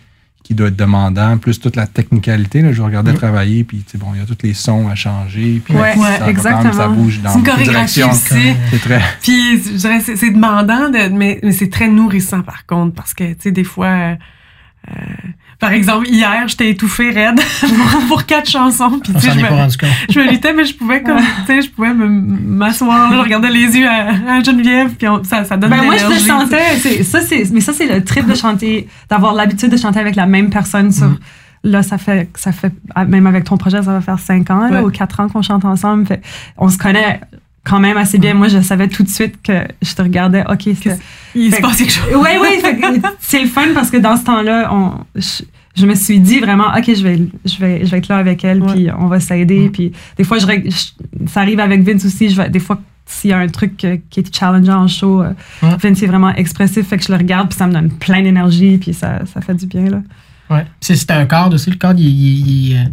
qui 0.50 0.56
doit 0.56 0.70
être 0.70 0.76
demandant, 0.76 1.38
plus 1.38 1.60
toute 1.60 1.76
la 1.76 1.86
technicalité. 1.86 2.64
Là, 2.64 2.74
je 2.74 2.82
regardais 2.82 3.12
Mm. 3.12 3.18
travailler, 3.18 3.64
puis 3.64 3.86
bon, 4.00 4.08
il 4.16 4.20
y 4.20 4.24
a 4.24 4.26
tous 4.26 4.36
les 4.42 4.56
sons 4.56 4.90
à 4.90 4.96
changer, 4.96 5.62
puis 5.64 5.76
Ouais, 5.76 5.96
ouais, 5.96 6.28
exactement. 6.28 6.74
ça 6.74 6.88
bouge 6.88 7.20
dans 7.22 7.36
une 7.38 7.44
chorégraphie 7.44 8.02
aussi. 8.02 8.56
C'est 8.72 8.80
très... 8.80 9.00
Puis, 9.22 9.62
je 9.64 9.74
dirais, 9.78 10.00
c'est 10.04 10.16
c'est 10.16 10.32
demandant, 10.32 10.90
de, 10.90 11.10
mais, 11.16 11.40
mais 11.44 11.52
c'est 11.52 11.70
très 11.70 11.88
nourrissant, 11.88 12.42
par 12.42 12.66
contre, 12.66 12.96
parce 12.96 13.14
que, 13.14 13.26
tu 13.34 13.36
sais, 13.42 13.52
des 13.52 13.64
fois, 13.64 13.86
euh, 13.86 14.16
euh, 14.88 14.92
par 15.60 15.74
exemple, 15.74 16.08
hier, 16.08 16.48
j'étais 16.48 16.70
étouffée 16.70 17.10
raide 17.12 17.40
pour, 18.08 18.26
quatre 18.26 18.50
chansons. 18.50 19.00
Puis, 19.04 19.12
On 19.14 19.20
tu 19.20 19.26
sais, 19.26 19.34
s'en 19.34 19.40
je 19.40 19.40
me, 19.42 20.14
je 20.14 20.20
me 20.20 20.32
luttais, 20.32 20.54
mais 20.54 20.64
je 20.64 20.74
pouvais 20.74 21.04
comme, 21.04 21.20
je 21.48 21.70
pouvais 21.70 21.94
me- 21.94 22.08
m'asseoir, 22.08 23.12
je 23.12 23.18
regardais 23.20 23.50
les 23.50 23.76
yeux 23.78 23.88
à, 23.88 24.36
à 24.38 24.42
Geneviève, 24.44 24.92
puis 24.96 25.08
on- 25.10 25.24
ça, 25.24 25.44
ça 25.44 25.58
donne 25.58 25.70
Ben 25.72 25.82
de 25.82 25.86
moi, 25.86 25.98
je 25.98 26.06
le 26.06 26.14
c'est- 26.80 27.04
Ça, 27.04 27.20
c'est, 27.22 27.44
mais 27.52 27.60
ça, 27.60 27.74
c'est 27.74 27.88
le 27.94 28.04
trip 28.04 28.26
de 28.26 28.36
chanter, 28.36 28.88
d'avoir 29.10 29.34
l'habitude 29.34 29.70
de 29.70 29.78
chanter 29.78 30.00
avec 30.00 30.16
la 30.16 30.26
même 30.26 30.50
personne 30.50 30.92
sur. 30.94 31.08
Mm. 31.08 31.20
Là, 31.66 31.84
ça 31.84 31.98
fait, 31.98 32.30
ça 32.36 32.54
fait, 32.54 32.72
même 33.08 33.28
avec 33.28 33.44
ton 33.44 33.58
projet, 33.58 33.84
ça 33.84 33.92
va 33.92 34.00
faire 34.00 34.18
cinq 34.18 34.50
ans, 34.50 34.70
là, 34.70 34.80
Ouais. 34.80 34.88
ou 34.88 34.92
quatre 34.92 35.20
ans 35.20 35.28
qu'on 35.28 35.42
chante 35.42 35.66
ensemble. 35.66 36.06
Fait, 36.08 36.22
on 36.58 36.70
se 36.70 36.78
connaît 36.78 37.20
quand 37.70 37.80
même 37.80 37.98
assez 37.98 38.18
Mm. 38.18 38.22
bien. 38.22 38.34
Moi, 38.34 38.48
je 38.48 38.62
savais 38.62 38.88
tout 38.88 39.04
de 39.04 39.10
suite 39.10 39.36
que 39.44 39.66
je 39.82 39.94
te 39.94 40.02
regardais. 40.02 40.44
OK, 40.50 40.66
Il 41.36 41.54
se 41.54 41.62
passe 41.62 41.78
quelque 41.78 41.92
chose. 41.92 42.06
oui, 42.16 42.30
oui, 42.42 43.02
c'est 43.20 43.42
le 43.42 43.48
fun 43.48 43.68
parce 43.74 43.90
que 43.92 43.98
dans 43.98 44.18
ce 44.18 44.24
temps-là, 44.24 44.70
on, 44.74 44.94
je, 45.16 45.44
je 45.76 45.86
me 45.86 45.96
suis 45.96 46.20
dit 46.20 46.40
vraiment, 46.40 46.70
OK, 46.76 46.86
je 46.88 47.04
vais, 47.04 47.20
je 47.46 47.58
vais, 47.60 47.86
je 47.86 47.92
vais 47.92 47.98
être 48.00 48.08
là 48.08 48.18
avec 48.18 48.44
elle, 48.44 48.62
Ouais. 48.64 48.74
puis 48.74 48.88
on 48.98 49.08
va 49.08 49.20
s'aider. 49.20 49.70
Puis 49.72 49.92
des 50.18 50.24
fois, 50.24 50.40
je, 50.40 50.46
ça 51.28 51.42
arrive 51.42 51.60
avec 51.60 51.84
Vince 51.84 52.06
aussi. 52.06 52.30
Je 52.30 52.36
vais, 52.42 52.50
des 52.50 52.60
fois, 52.60 52.80
s'il 53.06 53.30
y 53.32 53.34
a 53.34 53.38
un 53.40 53.48
truc 53.48 53.84
euh, 53.86 53.98
qui 54.10 54.20
est 54.20 54.36
challengeant 54.36 54.84
en 54.84 54.88
show, 54.88 55.22
euh, 55.24 55.32
Ouais. 55.64 55.76
Vince 55.82 56.02
est 56.04 56.08
vraiment 56.08 56.34
expressif, 56.36 56.88
fait 56.88 56.98
que 56.98 57.04
je 57.04 57.12
le 57.12 57.18
regarde, 57.18 57.50
puis 57.50 57.58
ça 57.58 57.66
me 57.68 57.74
donne 57.74 57.90
plein 57.90 58.22
d'énergie, 58.22 58.78
puis 58.78 58.94
ça, 58.94 59.20
ça 59.34 59.42
fait 59.42 59.56
du 59.56 59.66
bien. 59.68 59.86
Là. 59.90 60.02
Ouais. 60.50 60.66
C'est, 60.82 61.10
un 61.12 61.26
cadre 61.26 61.56
aussi. 61.56 61.70
Le 61.70 61.76
cadre, 61.78 62.00
il, 62.00 62.08
il- 62.08 62.70
il, 62.72 62.76
euh, 62.78 62.84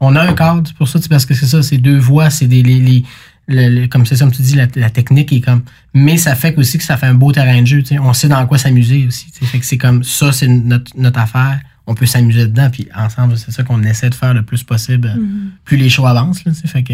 on 0.00 0.16
a 0.16 0.22
un 0.22 0.32
cadre 0.32 0.62
pour 0.78 0.88
ça, 0.88 0.98
parce 1.10 1.26
que 1.26 1.34
c'est 1.34 1.46
ça, 1.46 1.62
c'est 1.62 1.76
deux 1.78 1.98
voix, 1.98 2.30
c'est 2.30 2.46
des. 2.46 2.62
Les, 2.62 2.80
les- 2.80 3.04
le- 3.50 3.80
le- 3.82 3.86
comme 3.88 4.06
c'est 4.06 4.16
ça, 4.16 4.24
comme 4.24 4.32
tu 4.34 4.42
dis, 4.42 4.54
la, 4.56 4.66
la 4.76 4.88
technique 4.90 5.32
est 5.32 5.40
comme. 5.40 5.62
Mais 5.92 6.16
ça 6.16 6.34
fait 6.34 6.56
aussi 6.56 6.78
que 6.78 6.84
ça 6.84 6.96
fait 6.96 7.06
un 7.06 7.14
beau 7.14 7.32
terrain 7.32 7.60
de 7.60 7.66
jeu. 7.66 7.80
tu 7.82 7.88
sais. 7.88 7.98
On 7.98 8.12
sait 8.12 8.28
dans 8.28 8.46
quoi 8.46 8.56
s'amuser 8.58 9.06
aussi. 9.06 9.30
tu 9.30 9.40
sais. 9.40 9.46
Fait 9.46 9.58
que 9.58 9.66
c'est 9.66 9.78
comme 9.78 10.02
ça, 10.04 10.32
c'est 10.32 10.48
notre, 10.48 10.92
notre 10.96 11.18
affaire. 11.18 11.60
on 11.86 11.94
peut 11.94 12.06
s'amuser 12.06 12.46
dedans, 12.46 12.70
puis 12.70 12.86
ensemble, 12.96 13.36
c'est 13.36 13.50
ça 13.50 13.64
qu'on 13.64 13.82
essaie 13.82 14.08
de 14.10 14.14
faire 14.14 14.32
le 14.32 14.42
plus 14.42 14.62
possible, 14.62 15.08
euh, 15.08 15.20
plus 15.64 15.76
les 15.76 15.88
shows 15.90 16.06
avancent, 16.06 16.44
là, 16.44 16.52
fait 16.54 16.84
que, 16.84 16.92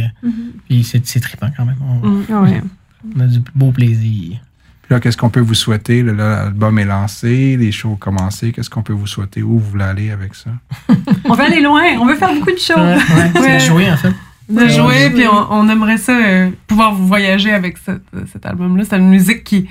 puis 0.67 0.85
c'est, 0.85 1.07
c'est 1.07 1.21
trippant 1.21 1.51
quand 1.55 1.67
même. 1.67 1.77
On, 1.83 2.09
Mm. 2.09 2.25
Ouais. 2.45 2.63
on 3.15 3.21
a 3.21 3.27
du 3.27 3.41
beau 3.55 3.73
plaisir. 3.73 4.39
Puis 4.83 4.95
là, 4.95 5.01
qu'est-ce 5.01 5.17
qu'on 5.19 5.29
peut 5.29 5.41
vous 5.41 5.55
souhaiter? 5.55 6.03
L'album 6.03 6.79
est 6.79 6.85
lancé, 6.87 7.57
les 7.59 7.73
shows 7.73 7.91
ont 7.91 7.97
commencé. 7.97 8.53
Qu'est-ce 8.53 8.71
qu'on 8.71 8.83
peut 8.85 8.93
vous 8.95 9.07
souhaiter? 9.09 9.43
Où 9.43 9.59
vous 9.59 9.71
voulez 9.73 9.85
aller 9.85 10.11
avec 10.13 10.35
ça? 10.35 10.51
On 11.25 11.35
veut 11.35 11.43
aller 11.45 11.61
loin, 11.61 11.83
on 12.01 12.07
veut 12.07 12.15
faire 12.17 12.33
beaucoup 12.33 12.53
de 12.53 12.59
shows. 12.59 12.75
Ouais, 12.79 13.41
ouais, 13.41 13.61
jouer, 13.67 13.91
en 13.91 13.97
fait. 13.97 14.15
De 14.49 14.69
jouer, 14.69 15.11
puis 15.11 15.25
on, 15.27 15.53
on 15.53 15.69
aimerait 15.69 15.99
ça, 15.99 16.13
euh, 16.17 16.51
pouvoir 16.67 16.95
voyager 16.95 17.53
avec 17.53 17.79
ce- 17.79 18.01
cet 18.33 18.47
album-là. 18.47 18.85
C'est 18.89 18.97
une 18.97 19.09
musique 19.09 19.43
qui, 19.45 19.69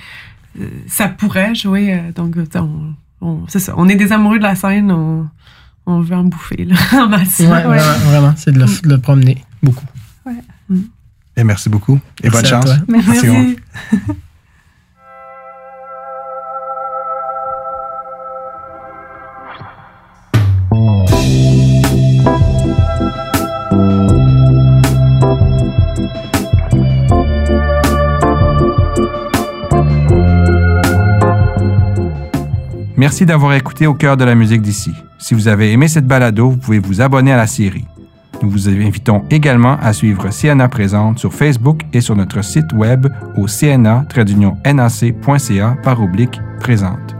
euh, 0.60 0.67
ça 0.88 1.08
pourrait 1.08 1.55
jouer, 1.55 1.94
euh, 1.94 2.12
donc 2.13 2.36
on, 2.55 2.94
on- 3.22 3.44
c'est 3.48 3.60
ça. 3.60 3.74
On 3.77 3.88
est 3.88 3.96
des 3.96 4.12
amoureux 4.12 4.38
de 4.38 4.44
la 4.44 4.55
scène, 4.55 4.91
on, 4.91 5.27
on 5.86 6.00
veut 6.01 6.15
en 6.15 6.24
bouffer 6.25 6.65
là, 6.65 6.75
en 6.94 7.08
masse. 7.08 7.39
Ouais, 7.39 7.46
vraiment, 7.46 8.00
vraiment, 8.05 8.34
c'est 8.36 8.51
de 8.51 8.60
le, 8.60 8.65
de 8.65 8.89
le 8.96 9.00
promener 9.00 9.44
beaucoup. 9.63 9.86
Et 11.38 11.44
merci 11.44 11.70
beaucoup. 11.70 12.00
Et 12.24 12.29
Merci 12.29 12.32
bonne 12.32 12.46
à 12.46 12.50
chance. 12.50 12.65
toi. 12.65 12.75
Merci. 12.88 13.27
Merci. 13.27 13.55
Merci 32.97 33.25
d'avoir 33.25 33.53
écouté 33.53 33.87
Au 33.87 33.93
cœur 33.93 34.15
de 34.15 34.23
la 34.23 34.35
musique 34.35 34.61
d'ici. 34.61 34.93
Si 35.19 35.33
vous 35.33 35.47
avez 35.47 35.71
aimé 35.71 35.87
cette 35.87 36.07
balado, 36.07 36.51
vous 36.51 36.57
pouvez 36.57 36.79
vous 36.79 37.01
abonner 37.01 37.33
à 37.33 37.37
la 37.37 37.47
série. 37.47 37.85
Nous 38.41 38.49
vous 38.49 38.69
invitons 38.69 39.23
également 39.29 39.77
à 39.81 39.91
suivre 39.93 40.29
CNA 40.29 40.67
Présente 40.69 41.19
sur 41.19 41.33
Facebook 41.33 41.81
et 41.93 42.01
sur 42.01 42.15
notre 42.15 42.43
site 42.43 42.71
web 42.73 43.07
au 43.37 43.47
cna-nac.ca 43.47 44.05
par 45.83 46.01
oblique 46.01 46.39
présente. 46.59 47.14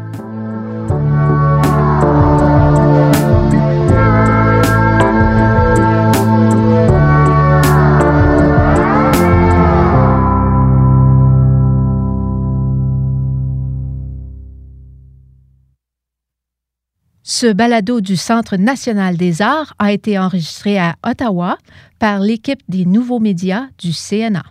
Ce 17.38 17.51
balado 17.51 18.00
du 18.00 18.15
Centre 18.15 18.56
national 18.56 19.18
des 19.18 19.42
arts 19.42 19.74
a 19.77 19.92
été 19.92 20.18
enregistré 20.18 20.80
à 20.80 20.96
Ottawa 21.06 21.58
par 22.00 22.22
l'équipe 22.22 22.62
des 22.70 22.86
nouveaux 22.86 23.20
médias 23.20 23.65
du 23.77 23.92
CNA. 23.92 24.44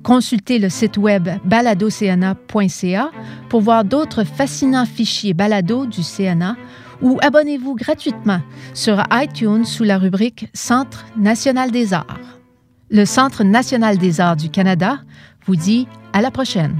consultez 0.01 0.57
le 0.57 0.69
site 0.69 0.97
web 0.97 1.29
baladocna.ca 1.45 3.11
pour 3.49 3.61
voir 3.61 3.83
d'autres 3.83 4.23
fascinants 4.23 4.87
fichiers 4.87 5.35
balado 5.35 5.85
du 5.85 6.01
CNA 6.01 6.55
ou 7.01 7.17
abonnez-vous 7.21 7.75
gratuitement 7.75 8.41
sur 8.73 9.03
iTunes 9.11 9.65
sous 9.65 9.83
la 9.83 9.97
rubrique 9.97 10.49
Centre 10.53 11.05
national 11.17 11.71
des 11.71 11.93
arts. 11.93 12.19
Le 12.89 13.05
Centre 13.05 13.43
national 13.43 13.97
des 13.97 14.21
arts 14.21 14.37
du 14.37 14.49
Canada 14.49 14.99
vous 15.45 15.55
dit 15.55 15.87
à 16.13 16.21
la 16.21 16.31
prochaine. 16.31 16.75